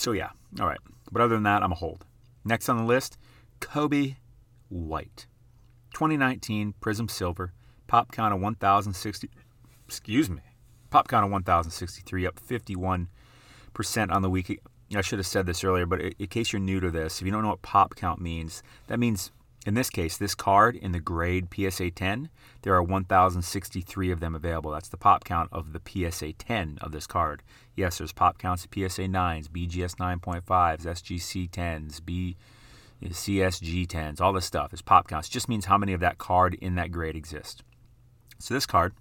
So 0.00 0.12
yeah, 0.12 0.30
all 0.58 0.66
right. 0.66 0.80
But 1.12 1.20
other 1.20 1.34
than 1.34 1.42
that, 1.42 1.62
I'm 1.62 1.72
a 1.72 1.74
hold. 1.74 2.06
Next 2.42 2.70
on 2.70 2.78
the 2.78 2.84
list, 2.84 3.18
Coby 3.60 4.16
White. 4.70 5.26
2019 5.92 6.72
Prism 6.80 7.06
Silver, 7.06 7.52
pop 7.86 8.10
count 8.10 8.32
of 8.32 8.40
1,060. 8.40 9.28
Excuse 9.86 10.30
me, 10.30 10.40
pop 10.88 11.06
count 11.06 11.26
of 11.26 11.30
1,063, 11.30 12.26
up 12.26 12.40
51% 12.40 13.08
on 14.10 14.22
the 14.22 14.30
week. 14.30 14.58
I 14.96 15.02
should 15.02 15.18
have 15.18 15.26
said 15.26 15.44
this 15.44 15.62
earlier, 15.64 15.84
but 15.84 16.00
in 16.00 16.26
case 16.28 16.54
you're 16.54 16.60
new 16.60 16.80
to 16.80 16.90
this, 16.90 17.20
if 17.20 17.26
you 17.26 17.32
don't 17.32 17.42
know 17.42 17.48
what 17.48 17.60
pop 17.60 17.94
count 17.94 18.22
means, 18.22 18.62
that 18.86 18.98
means 18.98 19.32
in 19.66 19.74
this 19.74 19.90
case, 19.90 20.16
this 20.16 20.34
card 20.34 20.74
in 20.74 20.92
the 20.92 21.00
grade 21.00 21.48
PSA 21.54 21.90
10, 21.90 22.30
there 22.62 22.74
are 22.74 22.82
1,063 22.82 24.10
of 24.10 24.20
them 24.20 24.34
available. 24.34 24.70
That's 24.70 24.88
the 24.88 24.96
pop 24.96 25.24
count 25.24 25.50
of 25.52 25.72
the 25.72 25.80
PSA 25.86 26.32
10 26.34 26.78
of 26.80 26.92
this 26.92 27.06
card. 27.06 27.42
Yes, 27.76 27.98
there's 27.98 28.12
pop 28.12 28.38
counts 28.38 28.64
of 28.64 28.70
PSA 28.72 29.02
9s, 29.02 29.48
BGS 29.48 29.96
9.5s, 29.96 30.84
SGC 30.86 31.50
10s, 31.50 32.04
B 32.04 32.36
CSG 33.08 33.86
10s, 33.86 34.20
all 34.20 34.32
this 34.32 34.44
stuff 34.44 34.74
is 34.74 34.82
pop 34.82 35.08
counts. 35.08 35.28
It 35.28 35.32
just 35.32 35.48
means 35.48 35.64
how 35.64 35.78
many 35.78 35.92
of 35.92 36.00
that 36.00 36.18
card 36.18 36.54
in 36.54 36.74
that 36.74 36.92
grade 36.92 37.16
exist. 37.16 37.62
So 38.38 38.54
this 38.54 38.66
card, 38.66 38.92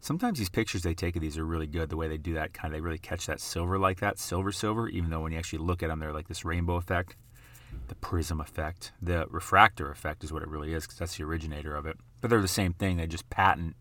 sometimes 0.00 0.38
these 0.38 0.50
pictures 0.50 0.82
they 0.82 0.94
take 0.94 1.16
of 1.16 1.22
these 1.22 1.38
are 1.38 1.44
really 1.44 1.66
good. 1.66 1.88
The 1.88 1.96
way 1.96 2.08
they 2.08 2.18
do 2.18 2.34
that, 2.34 2.52
kind 2.52 2.72
of 2.72 2.76
they 2.76 2.82
really 2.82 2.98
catch 2.98 3.26
that 3.26 3.40
silver 3.40 3.78
like 3.78 4.00
that, 4.00 4.18
silver 4.18 4.52
silver. 4.52 4.88
Even 4.88 5.10
though 5.10 5.20
when 5.20 5.32
you 5.32 5.38
actually 5.38 5.60
look 5.60 5.82
at 5.82 5.88
them, 5.88 6.00
they're 6.00 6.12
like 6.12 6.28
this 6.28 6.44
rainbow 6.44 6.76
effect, 6.76 7.16
the 7.88 7.94
prism 7.94 8.40
effect, 8.40 8.92
the 9.00 9.26
refractor 9.30 9.90
effect 9.90 10.24
is 10.24 10.32
what 10.32 10.42
it 10.42 10.48
really 10.48 10.72
is 10.72 10.84
because 10.84 10.98
that's 10.98 11.16
the 11.16 11.24
originator 11.24 11.74
of 11.74 11.86
it. 11.86 11.96
But 12.20 12.30
they're 12.30 12.40
the 12.40 12.48
same 12.48 12.72
thing. 12.72 12.96
They 12.96 13.06
just 13.06 13.28
patent, 13.30 13.76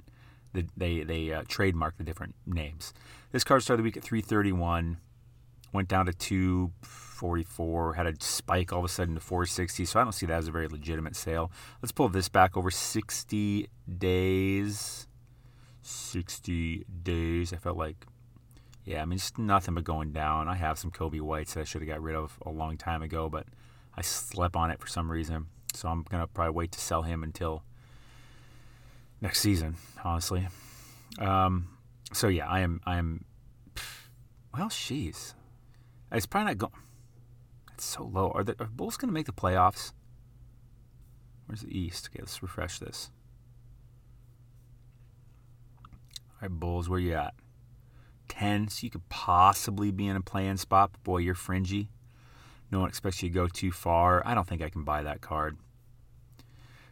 the, 0.54 0.66
they 0.76 1.04
they 1.04 1.32
uh, 1.32 1.44
trademark 1.48 1.98
the 1.98 2.04
different 2.04 2.36
names. 2.46 2.94
This 3.32 3.44
card 3.44 3.64
started 3.64 3.82
the 3.82 3.84
week 3.84 3.98
at 3.98 4.04
331, 4.04 4.98
went 5.74 5.88
down 5.88 6.06
to 6.06 6.14
244, 6.14 7.94
had 7.94 8.08
a 8.08 8.14
spike 8.20 8.72
all 8.72 8.80
of 8.80 8.86
a 8.86 8.90
sudden 8.90 9.16
to 9.16 9.22
460. 9.22 9.86
So 9.86 10.00
I 10.00 10.04
don't 10.04 10.14
see 10.14 10.26
that 10.26 10.38
as 10.38 10.48
a 10.48 10.52
very 10.52 10.68
legitimate 10.68 11.16
sale. 11.16 11.52
Let's 11.82 11.92
pull 11.92 12.10
this 12.10 12.30
back 12.30 12.56
over 12.56 12.72
60 12.72 13.68
days. 13.98 15.08
60 15.82 16.86
days. 17.04 17.54
I 17.54 17.58
felt 17.58 17.78
like, 17.78 18.06
yeah, 18.86 19.02
I 19.02 19.06
mean, 19.06 19.18
just 19.18 19.38
nothing 19.38 19.74
but 19.76 19.84
going 19.84 20.12
down. 20.12 20.48
I 20.48 20.56
have 20.56 20.78
some 20.80 20.92
Coby 20.92 21.22
Whites 21.22 21.54
that 21.54 21.62
I 21.62 21.64
should 21.64 21.82
have 21.82 21.90
got 21.90 22.02
rid 22.02 22.16
of 22.16 22.38
a 22.46 22.50
long 22.50 22.78
time 22.78 23.02
ago, 23.02 23.30
but 23.30 23.46
I 23.98 24.02
slept 24.02 24.56
on 24.56 24.70
it 24.70 24.80
for 24.80 24.88
some 24.88 25.12
reason. 25.12 25.48
So 25.74 25.90
I'm 25.90 26.04
going 26.04 26.22
to 26.22 26.28
probably 26.28 26.54
wait 26.54 26.72
to 26.74 26.80
sell 26.80 27.02
him 27.02 27.24
until 27.24 27.64
next 29.22 29.42
season, 29.42 29.76
honestly. 30.04 30.48
Um, 31.20 31.70
so 32.14 32.28
yeah, 32.28 32.48
I 32.48 32.62
am, 32.62 32.82
I 32.86 32.98
am, 32.98 33.26
well, 34.56 34.70
she's, 34.70 35.34
it's 36.12 36.26
probably 36.26 36.52
not 36.52 36.58
going, 36.58 36.74
it's 37.74 37.86
so 37.86 38.04
low. 38.04 38.32
Are 38.32 38.44
the 38.44 38.56
are 38.60 38.68
Bulls 38.68 38.98
going 38.98 39.10
to 39.10 39.14
make 39.14 39.26
the 39.26 39.34
playoffs? 39.34 39.94
Where's 41.48 41.62
the 41.62 41.78
East? 41.78 42.10
Okay, 42.12 42.20
let's 42.22 42.42
refresh 42.42 42.80
this. 42.80 43.10
All 45.80 46.38
right, 46.42 46.52
Bulls, 46.52 46.90
where 46.90 47.00
you 47.00 47.14
at? 47.14 47.34
10, 48.30 48.68
so 48.68 48.84
you 48.84 48.90
could 48.90 49.08
possibly 49.10 49.92
be 49.92 50.08
in 50.08 50.16
a 50.16 50.22
play-in 50.22 50.58
spot. 50.58 50.92
But 50.92 51.04
boy, 51.04 51.18
you're 51.20 51.36
fringy. 51.36 51.90
No 52.72 52.82
one 52.82 52.90
expects 52.90 53.24
you 53.24 53.30
to 53.30 53.34
go 53.34 53.48
too 53.48 53.72
far. 53.72 54.22
I 54.26 54.34
don't 54.34 54.48
think 54.48 54.62
I 54.62 54.70
can 54.70 54.84
buy 54.84 55.04
that 55.04 55.22
card. 55.22 55.58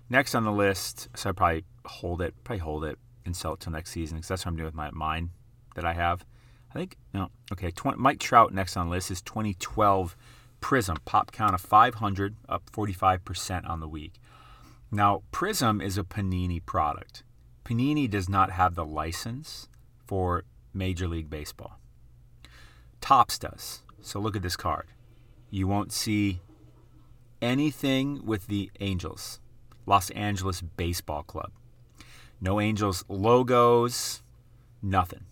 Next 0.10 0.36
on 0.36 0.44
the 0.44 0.52
list, 0.52 1.10
so 1.16 1.30
I 1.30 1.34
probably 1.34 1.66
hold 1.86 2.22
it, 2.22 2.36
probably 2.44 2.60
hold 2.60 2.86
it 2.86 2.98
and 3.26 3.36
sell 3.36 3.54
it 3.54 3.60
till 3.60 3.74
next 3.74 3.92
season 3.92 4.18
because 4.18 4.28
that's 4.28 4.46
what 4.46 4.52
I'm 4.52 4.56
doing 4.56 4.68
with 4.68 4.76
my 4.76 4.92
mine 4.92 5.32
that 5.76 5.86
I 5.86 5.94
have. 5.94 6.26
I 6.72 6.74
think 6.78 6.98
no, 7.14 7.30
okay. 7.52 7.72
20, 7.72 7.98
Mike 7.98 8.20
Trout 8.20 8.54
next 8.54 8.78
on 8.78 8.88
the 8.88 8.92
list 8.92 9.10
is 9.10 9.22
2012 9.22 10.16
Prism, 10.62 10.98
pop 11.06 11.32
count 11.32 11.54
of 11.54 11.62
500, 11.62 12.36
up 12.50 12.72
45% 12.72 13.70
on 13.70 13.82
the 13.82 13.88
week. 13.88 14.14
Now, 14.92 15.22
Prism 15.32 15.80
is 15.80 15.98
a 15.98 16.04
Panini 16.04 16.64
product. 16.66 17.24
Panini 17.64 18.10
does 18.10 18.28
not 18.28 18.52
have 18.52 18.74
the 18.74 18.86
license 18.86 19.68
for 20.08 20.44
Major 20.74 21.08
League 21.08 21.30
Baseball. 21.30 21.80
Topps 23.00 23.38
does. 23.38 23.84
So 24.02 24.20
look 24.20 24.36
at 24.36 24.42
this 24.42 24.56
card. 24.56 24.88
You 25.49 25.67
won't 25.67 25.91
see 25.91 26.41
anything 27.41 28.25
with 28.25 28.47
the 28.47 28.71
Angels, 28.79 29.39
Los 29.86 30.10
Angeles 30.12 30.62
Baseball 30.62 31.23
Club. 31.23 31.51
No 32.41 32.60
Angels 32.60 33.05
logos, 33.08 34.21
nothing. 34.81 35.25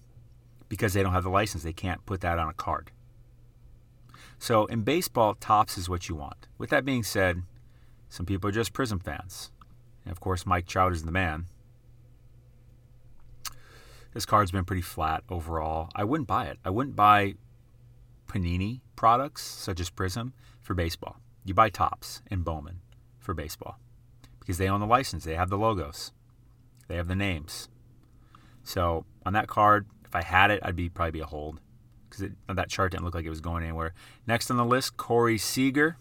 Because 0.69 0.93
they 0.93 1.03
don't 1.03 1.13
have 1.13 1.23
the 1.23 1.29
license. 1.29 1.63
They 1.63 1.73
can't 1.73 2.05
put 2.05 2.21
that 2.21 2.39
on 2.39 2.49
a 2.49 2.53
card. 2.53 2.91
So 4.39 4.65
in 4.65 4.81
baseball, 4.81 5.35
Topps 5.35 5.77
is 5.77 5.89
what 5.89 6.09
you 6.09 6.15
want. 6.15 6.47
With 6.57 6.69
that 6.69 6.85
being 6.85 7.03
said, 7.03 7.43
some 8.09 8.25
people 8.25 8.49
are 8.49 8.53
just 8.53 8.73
Prism 8.73 8.99
fans. 8.99 9.51
And 10.05 10.11
of 10.11 10.19
course, 10.19 10.45
Mike 10.45 10.67
Trout 10.67 10.91
is 10.91 11.03
the 11.03 11.11
man. 11.11 11.45
This 14.13 14.25
card's 14.25 14.51
been 14.51 14.65
pretty 14.65 14.81
flat 14.81 15.23
overall. 15.29 15.89
I 15.95 16.03
wouldn't 16.03 16.27
buy 16.27 16.45
it. 16.45 16.59
I 16.63 16.69
wouldn't 16.69 16.95
buy 16.95 17.35
Panini 18.27 18.81
products 18.95 19.43
such 19.43 19.79
as 19.79 19.89
Prism 19.89 20.33
for 20.61 20.73
baseball. 20.73 21.17
You 21.45 21.53
buy 21.53 21.69
Topps 21.69 22.21
and 22.29 22.43
Bowman 22.43 22.81
for 23.19 23.33
baseball 23.33 23.79
because 24.39 24.57
they 24.57 24.69
own 24.69 24.79
the 24.79 24.85
license. 24.85 25.23
They 25.23 25.35
have 25.35 25.49
the 25.49 25.57
logos, 25.57 26.11
they 26.87 26.95
have 26.95 27.07
the 27.07 27.15
names. 27.15 27.69
So 28.63 29.05
on 29.25 29.33
that 29.33 29.47
card, 29.47 29.87
if 30.05 30.15
I 30.15 30.23
had 30.23 30.51
it, 30.51 30.61
I'd 30.63 30.75
be 30.75 30.89
probably 30.89 31.11
be 31.11 31.19
a 31.19 31.25
hold 31.25 31.59
because 32.09 32.29
that 32.47 32.69
chart 32.69 32.91
didn't 32.91 33.03
look 33.03 33.15
like 33.15 33.25
it 33.25 33.29
was 33.29 33.41
going 33.41 33.63
anywhere. 33.63 33.93
Next 34.27 34.51
on 34.51 34.57
the 34.57 34.65
list, 34.65 34.97
Corey 34.97 35.37
Seager. 35.37 35.97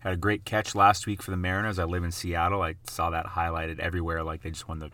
Had 0.00 0.12
a 0.12 0.16
great 0.16 0.44
catch 0.44 0.74
last 0.74 1.06
week 1.06 1.20
for 1.20 1.32
the 1.32 1.36
Mariners. 1.36 1.78
I 1.78 1.84
live 1.84 2.04
in 2.04 2.12
Seattle. 2.12 2.62
I 2.62 2.76
saw 2.84 3.10
that 3.10 3.26
highlighted 3.26 3.80
everywhere 3.80 4.22
like 4.22 4.42
they 4.42 4.50
just 4.50 4.68
won 4.68 4.78
the 4.78 4.90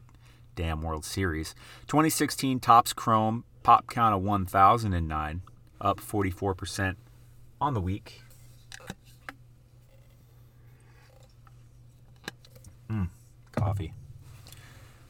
damn 0.55 0.81
World 0.81 1.05
Series. 1.05 1.55
2016 1.87 2.61
Topps 2.61 2.93
Chrome, 2.93 3.45
pop 3.63 3.91
count 3.91 4.15
of 4.15 4.23
1,009, 4.23 5.43
up 5.81 6.01
44% 6.01 6.97
on 7.63 7.75
the 7.75 7.81
week. 7.81 8.23
Hmm, 12.89 13.05
coffee. 13.53 13.95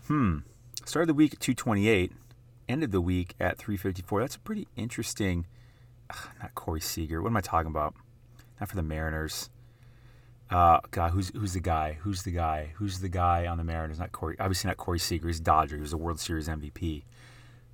Hmm. 0.06 0.38
Started 0.84 1.08
the 1.08 1.14
week 1.14 1.34
at 1.34 1.40
228 1.40 2.12
ended 2.68 2.92
the 2.92 3.00
week 3.00 3.34
at 3.40 3.58
354. 3.58 4.20
That's 4.20 4.36
a 4.36 4.40
pretty 4.40 4.68
interesting. 4.76 5.46
Ugh, 6.10 6.28
not 6.40 6.54
Corey 6.54 6.80
Seager. 6.80 7.22
What 7.22 7.28
am 7.28 7.36
I 7.36 7.40
talking 7.40 7.70
about? 7.70 7.94
Not 8.60 8.68
for 8.68 8.76
the 8.76 8.82
Mariners. 8.82 9.50
Uh, 10.50 10.80
God, 10.90 11.12
who's 11.12 11.30
who's 11.30 11.54
the 11.54 11.60
guy? 11.60 11.98
Who's 12.02 12.22
the 12.24 12.30
guy? 12.30 12.72
Who's 12.76 13.00
the 13.00 13.08
guy 13.08 13.46
on 13.46 13.56
the 13.56 13.64
Mariners? 13.64 13.98
Not 13.98 14.12
Corey. 14.12 14.36
Obviously 14.38 14.68
not 14.68 14.76
Corey 14.76 14.98
Seager. 14.98 15.28
He's 15.28 15.40
Dodger. 15.40 15.76
He 15.76 15.82
was 15.82 15.92
a 15.92 15.98
World 15.98 16.20
Series 16.20 16.48
MVP. 16.48 17.04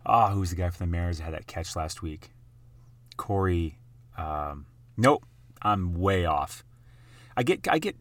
Ah, 0.07 0.31
who's 0.31 0.51
the 0.51 0.57
guy 0.57 0.71
for 0.71 0.79
the 0.79 0.87
Mariners 0.87 1.19
that 1.19 1.25
had 1.25 1.35
that 1.35 1.47
catch 1.47 1.75
last 1.75 2.03
week? 2.03 2.31
Corey. 3.17 3.79
Um, 4.19 4.67
nope, 4.97 5.25
I'm 5.63 5.95
way 5.95 6.27
off. 6.27 6.65
I 7.37 7.43
get 7.45 7.67
I 7.71 7.79
get 7.79 7.97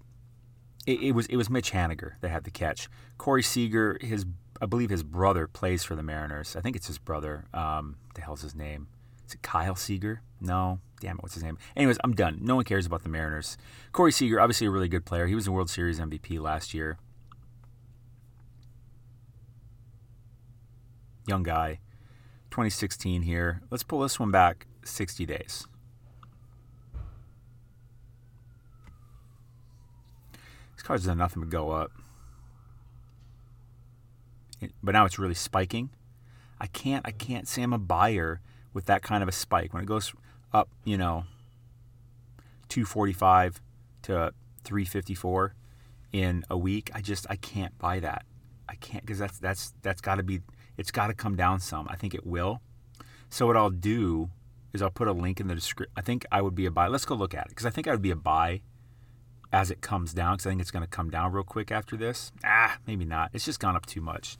it, 0.86 1.02
it, 1.02 1.12
was 1.12 1.28
it 1.28 1.38
was 1.38 1.50
Mitch 1.50 1.72
Haniger 1.72 2.14
that 2.22 2.30
had 2.30 2.44
the 2.44 2.52
catch. 2.52 2.90
Corey 3.18 3.44
Seager, 3.44 3.98
his 4.02 4.26
I 4.62 4.66
believe 4.66 4.90
his 4.90 5.04
brother 5.04 5.48
plays 5.48 5.84
for 5.84 5.96
the 5.96 6.04
Mariners. 6.04 6.56
I 6.56 6.62
think 6.62 6.76
it's 6.76 6.88
his 6.88 6.98
brother. 6.98 7.46
Um, 7.54 7.98
the 8.16 8.22
hell's 8.22 8.42
his 8.42 8.56
name? 8.56 8.88
Is 9.28 9.36
it 9.36 9.42
Kyle 9.44 9.76
Seager? 9.76 10.22
No, 10.42 10.80
damn 11.00 11.18
it, 11.18 11.24
what's 11.24 11.36
his 11.36 11.44
name? 11.44 11.58
Anyways, 11.76 11.98
I'm 12.04 12.14
done. 12.14 12.40
No 12.42 12.56
one 12.56 12.64
cares 12.64 12.86
about 12.86 13.04
the 13.04 13.10
Mariners. 13.10 13.58
Corey 13.92 14.12
Seager, 14.12 14.40
obviously 14.40 14.68
a 14.68 14.72
really 14.72 14.88
good 14.88 15.06
player. 15.06 15.28
He 15.28 15.36
was 15.36 15.46
a 15.46 15.52
World 15.52 15.70
Series 15.70 16.00
MVP 16.00 16.40
last 16.40 16.74
year. 16.74 16.98
Young 21.28 21.44
guy. 21.44 21.80
2016 22.52 23.24
here. 23.24 23.62
Let's 23.70 23.84
pull 23.84 24.00
this 24.00 24.20
one 24.20 24.32
back 24.32 24.66
60 24.86 25.26
days. 25.26 25.68
Card's 30.88 31.06
done 31.06 31.18
nothing 31.18 31.42
but 31.42 31.50
go 31.50 31.72
up. 31.72 31.92
But 34.82 34.94
now 34.94 35.04
it's 35.04 35.20
really 35.20 35.34
spiking. 35.34 35.90
I 36.62 36.68
can't 36.68 37.06
I 37.06 37.12
can't 37.12 37.46
say 37.46 37.62
I'm 37.62 37.74
a 37.74 37.78
buyer 37.78 38.40
with 38.74 38.86
that 38.86 39.02
kind 39.02 39.22
of 39.22 39.28
a 39.28 39.34
spike. 39.34 39.74
When 39.74 39.84
it 39.84 39.86
goes 39.86 40.14
up, 40.54 40.70
you 40.86 40.98
know, 40.98 41.26
245 42.70 43.62
to 44.04 44.32
354 44.64 45.56
in 46.14 46.46
a 46.50 46.58
week, 46.58 46.90
I 46.96 47.02
just 47.02 47.28
I 47.30 47.36
can't 47.36 47.78
buy 47.78 48.00
that. 48.00 48.24
I 48.70 48.76
can't 48.76 49.06
because 49.06 49.20
that's 49.20 49.40
that's 49.40 49.74
that's 49.82 50.00
got 50.00 50.16
to 50.16 50.24
be 50.24 50.40
it's 50.78 50.92
got 50.92 51.08
to 51.08 51.14
come 51.14 51.36
down 51.36 51.60
some. 51.60 51.86
I 51.90 51.98
think 51.98 52.16
it 52.16 52.26
will. 52.26 52.62
So 53.30 53.46
what 53.46 53.58
I'll 53.58 53.70
do 53.72 54.30
is 54.72 54.82
I'll 54.82 54.90
put 54.90 55.10
a 55.10 55.12
link 55.12 55.42
in 55.42 55.48
the 55.48 55.56
description. 55.56 55.92
I 55.98 56.02
think 56.02 56.26
I 56.32 56.42
would 56.42 56.56
be 56.56 56.66
a 56.66 56.72
buy. 56.72 56.88
Let's 56.88 57.04
go 57.04 57.14
look 57.14 57.36
at 57.36 57.48
it 57.48 57.50
because 57.50 57.66
I 57.66 57.72
think 57.72 57.90
I 57.90 57.92
would 57.92 58.02
be 58.02 58.12
a 58.12 58.16
buy 58.16 58.62
as 59.52 59.72
it 59.72 59.82
comes 59.82 60.14
down 60.14 60.36
because 60.36 60.46
I 60.46 60.50
think 60.50 60.62
it's 60.62 60.72
going 60.72 60.84
to 60.84 60.90
come 60.90 61.10
down 61.10 61.32
real 61.32 61.44
quick 61.44 61.72
after 61.72 61.96
this. 61.96 62.32
Ah, 62.44 62.78
maybe 62.86 63.06
not. 63.06 63.32
It's 63.34 63.46
just 63.46 63.60
gone 63.60 63.76
up 63.76 63.86
too 63.86 64.02
much. 64.02 64.38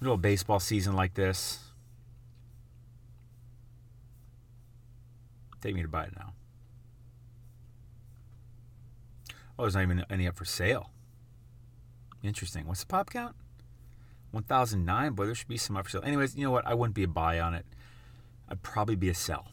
Little 0.00 0.16
baseball 0.16 0.60
season 0.60 0.94
like 0.94 1.14
this. 1.14 1.60
Take 5.60 5.74
me 5.74 5.82
to 5.82 5.88
buy 5.88 6.04
it 6.04 6.12
now. 6.16 6.34
Oh, 9.58 9.62
there's 9.62 9.74
not 9.74 9.82
even 9.82 10.04
any 10.10 10.28
up 10.28 10.36
for 10.36 10.44
sale. 10.44 10.90
Interesting. 12.22 12.66
What's 12.66 12.80
the 12.80 12.86
pop 12.86 13.10
count? 13.10 13.34
1009. 14.32 15.12
Boy, 15.12 15.26
there 15.26 15.34
should 15.34 15.48
be 15.48 15.56
some 15.56 15.76
up 15.76 15.84
for 15.84 15.90
sale. 15.90 16.02
Anyways, 16.04 16.36
you 16.36 16.44
know 16.44 16.50
what? 16.50 16.66
I 16.66 16.74
wouldn't 16.74 16.94
be 16.94 17.04
a 17.04 17.08
buy 17.08 17.40
on 17.40 17.54
it. 17.54 17.64
I'd 18.48 18.62
probably 18.62 18.96
be 18.96 19.08
a 19.08 19.14
sell 19.14 19.48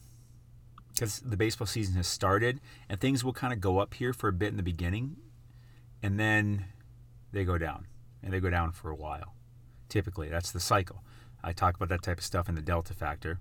because 1.01 1.19
the 1.21 1.35
baseball 1.35 1.65
season 1.65 1.95
has 1.95 2.05
started 2.05 2.61
and 2.87 2.99
things 2.99 3.23
will 3.23 3.33
kind 3.33 3.51
of 3.51 3.59
go 3.59 3.79
up 3.79 3.95
here 3.95 4.13
for 4.13 4.27
a 4.27 4.31
bit 4.31 4.49
in 4.49 4.57
the 4.57 4.61
beginning 4.61 5.15
and 6.03 6.19
then 6.19 6.65
they 7.31 7.43
go 7.43 7.57
down 7.57 7.87
and 8.21 8.31
they 8.31 8.39
go 8.39 8.51
down 8.51 8.71
for 8.71 8.91
a 8.91 8.95
while. 8.95 9.33
Typically, 9.89 10.29
that's 10.29 10.51
the 10.51 10.59
cycle. 10.59 11.03
I 11.43 11.53
talk 11.53 11.75
about 11.75 11.89
that 11.89 12.03
type 12.03 12.19
of 12.19 12.23
stuff 12.23 12.47
in 12.47 12.53
the 12.53 12.61
Delta 12.61 12.93
Factor. 12.93 13.39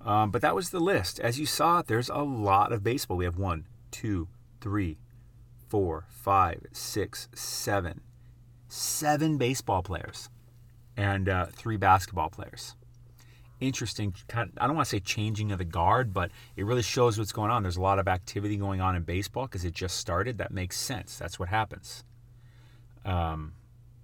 Um, 0.00 0.30
but 0.30 0.42
that 0.42 0.54
was 0.54 0.70
the 0.70 0.78
list. 0.78 1.18
As 1.18 1.40
you 1.40 1.46
saw, 1.46 1.82
there's 1.82 2.08
a 2.08 2.18
lot 2.18 2.70
of 2.70 2.84
baseball. 2.84 3.16
We 3.16 3.24
have 3.24 3.36
one, 3.36 3.66
two, 3.90 4.28
three, 4.60 4.98
four, 5.68 6.06
five, 6.08 6.66
six, 6.70 7.26
seven, 7.34 8.00
seven 8.68 9.38
baseball 9.38 9.82
players 9.82 10.30
and 10.96 11.28
uh, 11.28 11.46
three 11.46 11.78
basketball 11.78 12.30
players. 12.30 12.76
Interesting. 13.60 14.14
Kind 14.28 14.50
of, 14.50 14.58
I 14.62 14.66
don't 14.66 14.76
want 14.76 14.86
to 14.86 14.90
say 14.90 15.00
changing 15.00 15.52
of 15.52 15.58
the 15.58 15.64
guard, 15.64 16.12
but 16.12 16.30
it 16.56 16.64
really 16.64 16.82
shows 16.82 17.18
what's 17.18 17.32
going 17.32 17.50
on. 17.50 17.62
There's 17.62 17.76
a 17.76 17.82
lot 17.82 17.98
of 17.98 18.08
activity 18.08 18.56
going 18.56 18.80
on 18.80 18.96
in 18.96 19.02
baseball 19.02 19.46
because 19.46 19.64
it 19.64 19.74
just 19.74 19.96
started. 19.96 20.38
That 20.38 20.50
makes 20.50 20.78
sense. 20.78 21.18
That's 21.18 21.38
what 21.38 21.48
happens. 21.48 22.04
Um, 23.04 23.54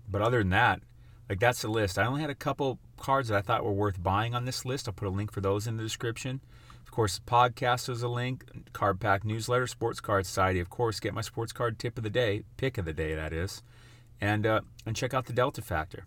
but 0.08 0.22
other 0.22 0.38
than 0.38 0.50
that, 0.50 0.80
like 1.28 1.40
that's 1.40 1.62
the 1.62 1.68
list. 1.68 1.98
I 1.98 2.06
only 2.06 2.20
had 2.20 2.30
a 2.30 2.34
couple 2.34 2.78
cards 2.96 3.28
that 3.28 3.38
I 3.38 3.40
thought 3.40 3.64
were 3.64 3.72
worth 3.72 4.02
buying 4.02 4.34
on 4.34 4.44
this 4.44 4.64
list. 4.64 4.88
I'll 4.88 4.94
put 4.94 5.08
a 5.08 5.10
link 5.10 5.32
for 5.32 5.40
those 5.40 5.66
in 5.66 5.76
the 5.76 5.82
description. 5.82 6.40
Of 6.84 6.90
course, 6.90 7.18
the 7.18 7.30
podcast 7.30 7.88
is 7.88 8.02
a 8.02 8.08
link, 8.08 8.44
Card 8.72 8.98
Pack 8.98 9.24
newsletter, 9.24 9.68
Sports 9.68 10.00
Card 10.00 10.26
Society. 10.26 10.58
Of 10.58 10.70
course, 10.70 10.98
get 10.98 11.14
my 11.14 11.20
sports 11.20 11.52
card 11.52 11.78
tip 11.78 11.96
of 11.96 12.02
the 12.02 12.10
day, 12.10 12.42
pick 12.56 12.78
of 12.78 12.84
the 12.84 12.92
day, 12.92 13.14
that 13.14 13.32
is, 13.32 13.62
and 14.20 14.44
uh, 14.44 14.62
and 14.84 14.96
check 14.96 15.14
out 15.14 15.26
the 15.26 15.32
Delta 15.32 15.62
Factor. 15.62 16.06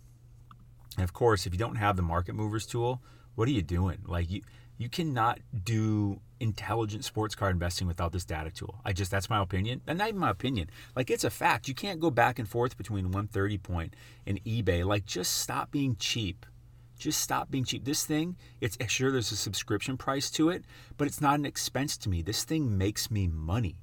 And 0.97 1.05
of 1.05 1.13
course, 1.13 1.45
if 1.45 1.53
you 1.53 1.57
don't 1.57 1.75
have 1.75 1.95
the 1.95 2.01
Market 2.01 2.35
Movers 2.35 2.65
tool, 2.65 3.01
what 3.35 3.47
are 3.47 3.51
you 3.51 3.61
doing? 3.61 3.99
Like 4.05 4.29
you 4.29 4.41
you 4.77 4.89
cannot 4.89 5.39
do 5.63 6.19
intelligent 6.39 7.05
sports 7.05 7.35
car 7.35 7.49
investing 7.49 7.87
without 7.87 8.11
this 8.11 8.25
data 8.25 8.51
tool. 8.51 8.81
I 8.83 8.93
just 8.93 9.11
that's 9.11 9.29
my 9.29 9.41
opinion. 9.41 9.81
And 9.87 9.97
not 9.97 10.09
even 10.09 10.19
my 10.19 10.29
opinion. 10.29 10.69
Like 10.95 11.09
it's 11.09 11.23
a 11.23 11.29
fact. 11.29 11.67
You 11.67 11.73
can't 11.73 11.99
go 11.99 12.11
back 12.11 12.39
and 12.39 12.47
forth 12.47 12.77
between 12.77 13.05
130 13.05 13.57
point 13.59 13.95
and 14.25 14.43
eBay. 14.43 14.85
Like 14.85 15.05
just 15.05 15.39
stop 15.39 15.71
being 15.71 15.95
cheap. 15.95 16.45
Just 16.97 17.21
stop 17.21 17.49
being 17.49 17.65
cheap. 17.65 17.85
This 17.85 18.05
thing, 18.05 18.37
it's 18.61 18.77
sure 18.87 19.11
there's 19.11 19.31
a 19.31 19.35
subscription 19.35 19.97
price 19.97 20.29
to 20.31 20.49
it, 20.49 20.63
but 20.97 21.07
it's 21.07 21.19
not 21.19 21.39
an 21.39 21.45
expense 21.45 21.97
to 21.97 22.09
me. 22.09 22.21
This 22.21 22.43
thing 22.43 22.77
makes 22.77 23.09
me 23.09 23.27
money. 23.27 23.75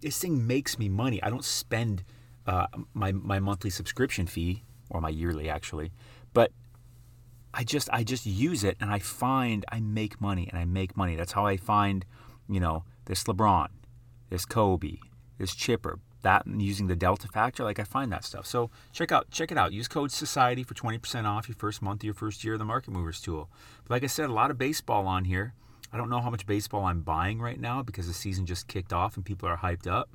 This 0.00 0.18
thing 0.18 0.46
makes 0.46 0.78
me 0.78 0.88
money. 0.88 1.22
I 1.22 1.30
don't 1.30 1.44
spend 1.44 2.04
uh, 2.46 2.66
my 2.92 3.12
my 3.12 3.38
monthly 3.38 3.70
subscription 3.70 4.26
fee 4.26 4.64
or 4.90 5.00
my 5.00 5.08
yearly 5.08 5.48
actually, 5.48 5.92
but 6.34 6.52
I 7.56 7.62
just 7.62 7.88
I 7.92 8.02
just 8.02 8.26
use 8.26 8.64
it 8.64 8.76
and 8.80 8.90
I 8.90 8.98
find 8.98 9.64
I 9.70 9.78
make 9.80 10.20
money 10.20 10.48
and 10.50 10.58
I 10.58 10.64
make 10.64 10.96
money. 10.96 11.14
That's 11.14 11.32
how 11.32 11.46
I 11.46 11.56
find, 11.56 12.04
you 12.48 12.58
know, 12.58 12.84
this 13.04 13.24
LeBron, 13.24 13.68
this 14.28 14.44
Kobe, 14.44 14.98
this 15.38 15.54
Chipper, 15.54 16.00
that 16.22 16.44
using 16.46 16.88
the 16.88 16.96
Delta 16.96 17.28
factor, 17.28 17.62
like 17.62 17.78
I 17.78 17.84
find 17.84 18.10
that 18.10 18.24
stuff. 18.24 18.44
So 18.44 18.70
check 18.92 19.12
out 19.12 19.30
check 19.30 19.52
it 19.52 19.58
out. 19.58 19.72
Use 19.72 19.86
code 19.86 20.10
Society 20.10 20.64
for 20.64 20.74
20% 20.74 21.26
off 21.26 21.48
your 21.48 21.54
first 21.56 21.80
month 21.80 22.00
of 22.00 22.04
your 22.04 22.14
first 22.14 22.42
year 22.42 22.54
of 22.54 22.58
the 22.58 22.64
Market 22.64 22.90
Movers 22.90 23.20
tool. 23.20 23.48
But 23.84 23.94
like 23.94 24.04
I 24.04 24.08
said, 24.08 24.30
a 24.30 24.32
lot 24.32 24.50
of 24.50 24.58
baseball 24.58 25.06
on 25.06 25.24
here. 25.24 25.54
I 25.92 25.96
don't 25.96 26.10
know 26.10 26.20
how 26.20 26.30
much 26.30 26.46
baseball 26.46 26.86
I'm 26.86 27.02
buying 27.02 27.40
right 27.40 27.60
now 27.60 27.84
because 27.84 28.08
the 28.08 28.14
season 28.14 28.46
just 28.46 28.66
kicked 28.66 28.92
off 28.92 29.16
and 29.16 29.24
people 29.24 29.48
are 29.48 29.58
hyped 29.58 29.86
up. 29.86 30.10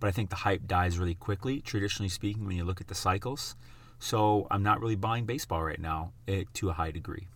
But 0.00 0.06
I 0.06 0.10
think 0.10 0.30
the 0.30 0.36
hype 0.36 0.66
dies 0.66 0.98
really 0.98 1.16
quickly, 1.16 1.60
traditionally 1.60 2.08
speaking, 2.08 2.46
when 2.46 2.56
you 2.56 2.64
look 2.64 2.80
at 2.80 2.88
the 2.88 2.94
cycles. 2.94 3.54
So 3.98 4.46
I'm 4.50 4.62
not 4.62 4.80
really 4.80 4.96
buying 4.96 5.24
baseball 5.26 5.62
right 5.62 5.80
now 5.80 6.12
eh, 6.26 6.44
to 6.54 6.70
a 6.70 6.72
high 6.72 6.90
degree. 6.90 7.26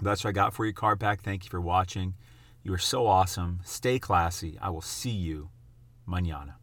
That's 0.00 0.24
what 0.24 0.30
I 0.30 0.32
got 0.32 0.54
for 0.54 0.64
you, 0.66 0.72
Card 0.72 1.00
Pack. 1.00 1.22
Thank 1.22 1.44
you 1.44 1.50
for 1.50 1.60
watching. 1.60 2.14
You 2.62 2.72
are 2.72 2.78
so 2.78 3.06
awesome. 3.06 3.60
Stay 3.64 3.98
classy. 3.98 4.58
I 4.60 4.70
will 4.70 4.80
see 4.80 5.10
you 5.10 5.50
mañana. 6.08 6.54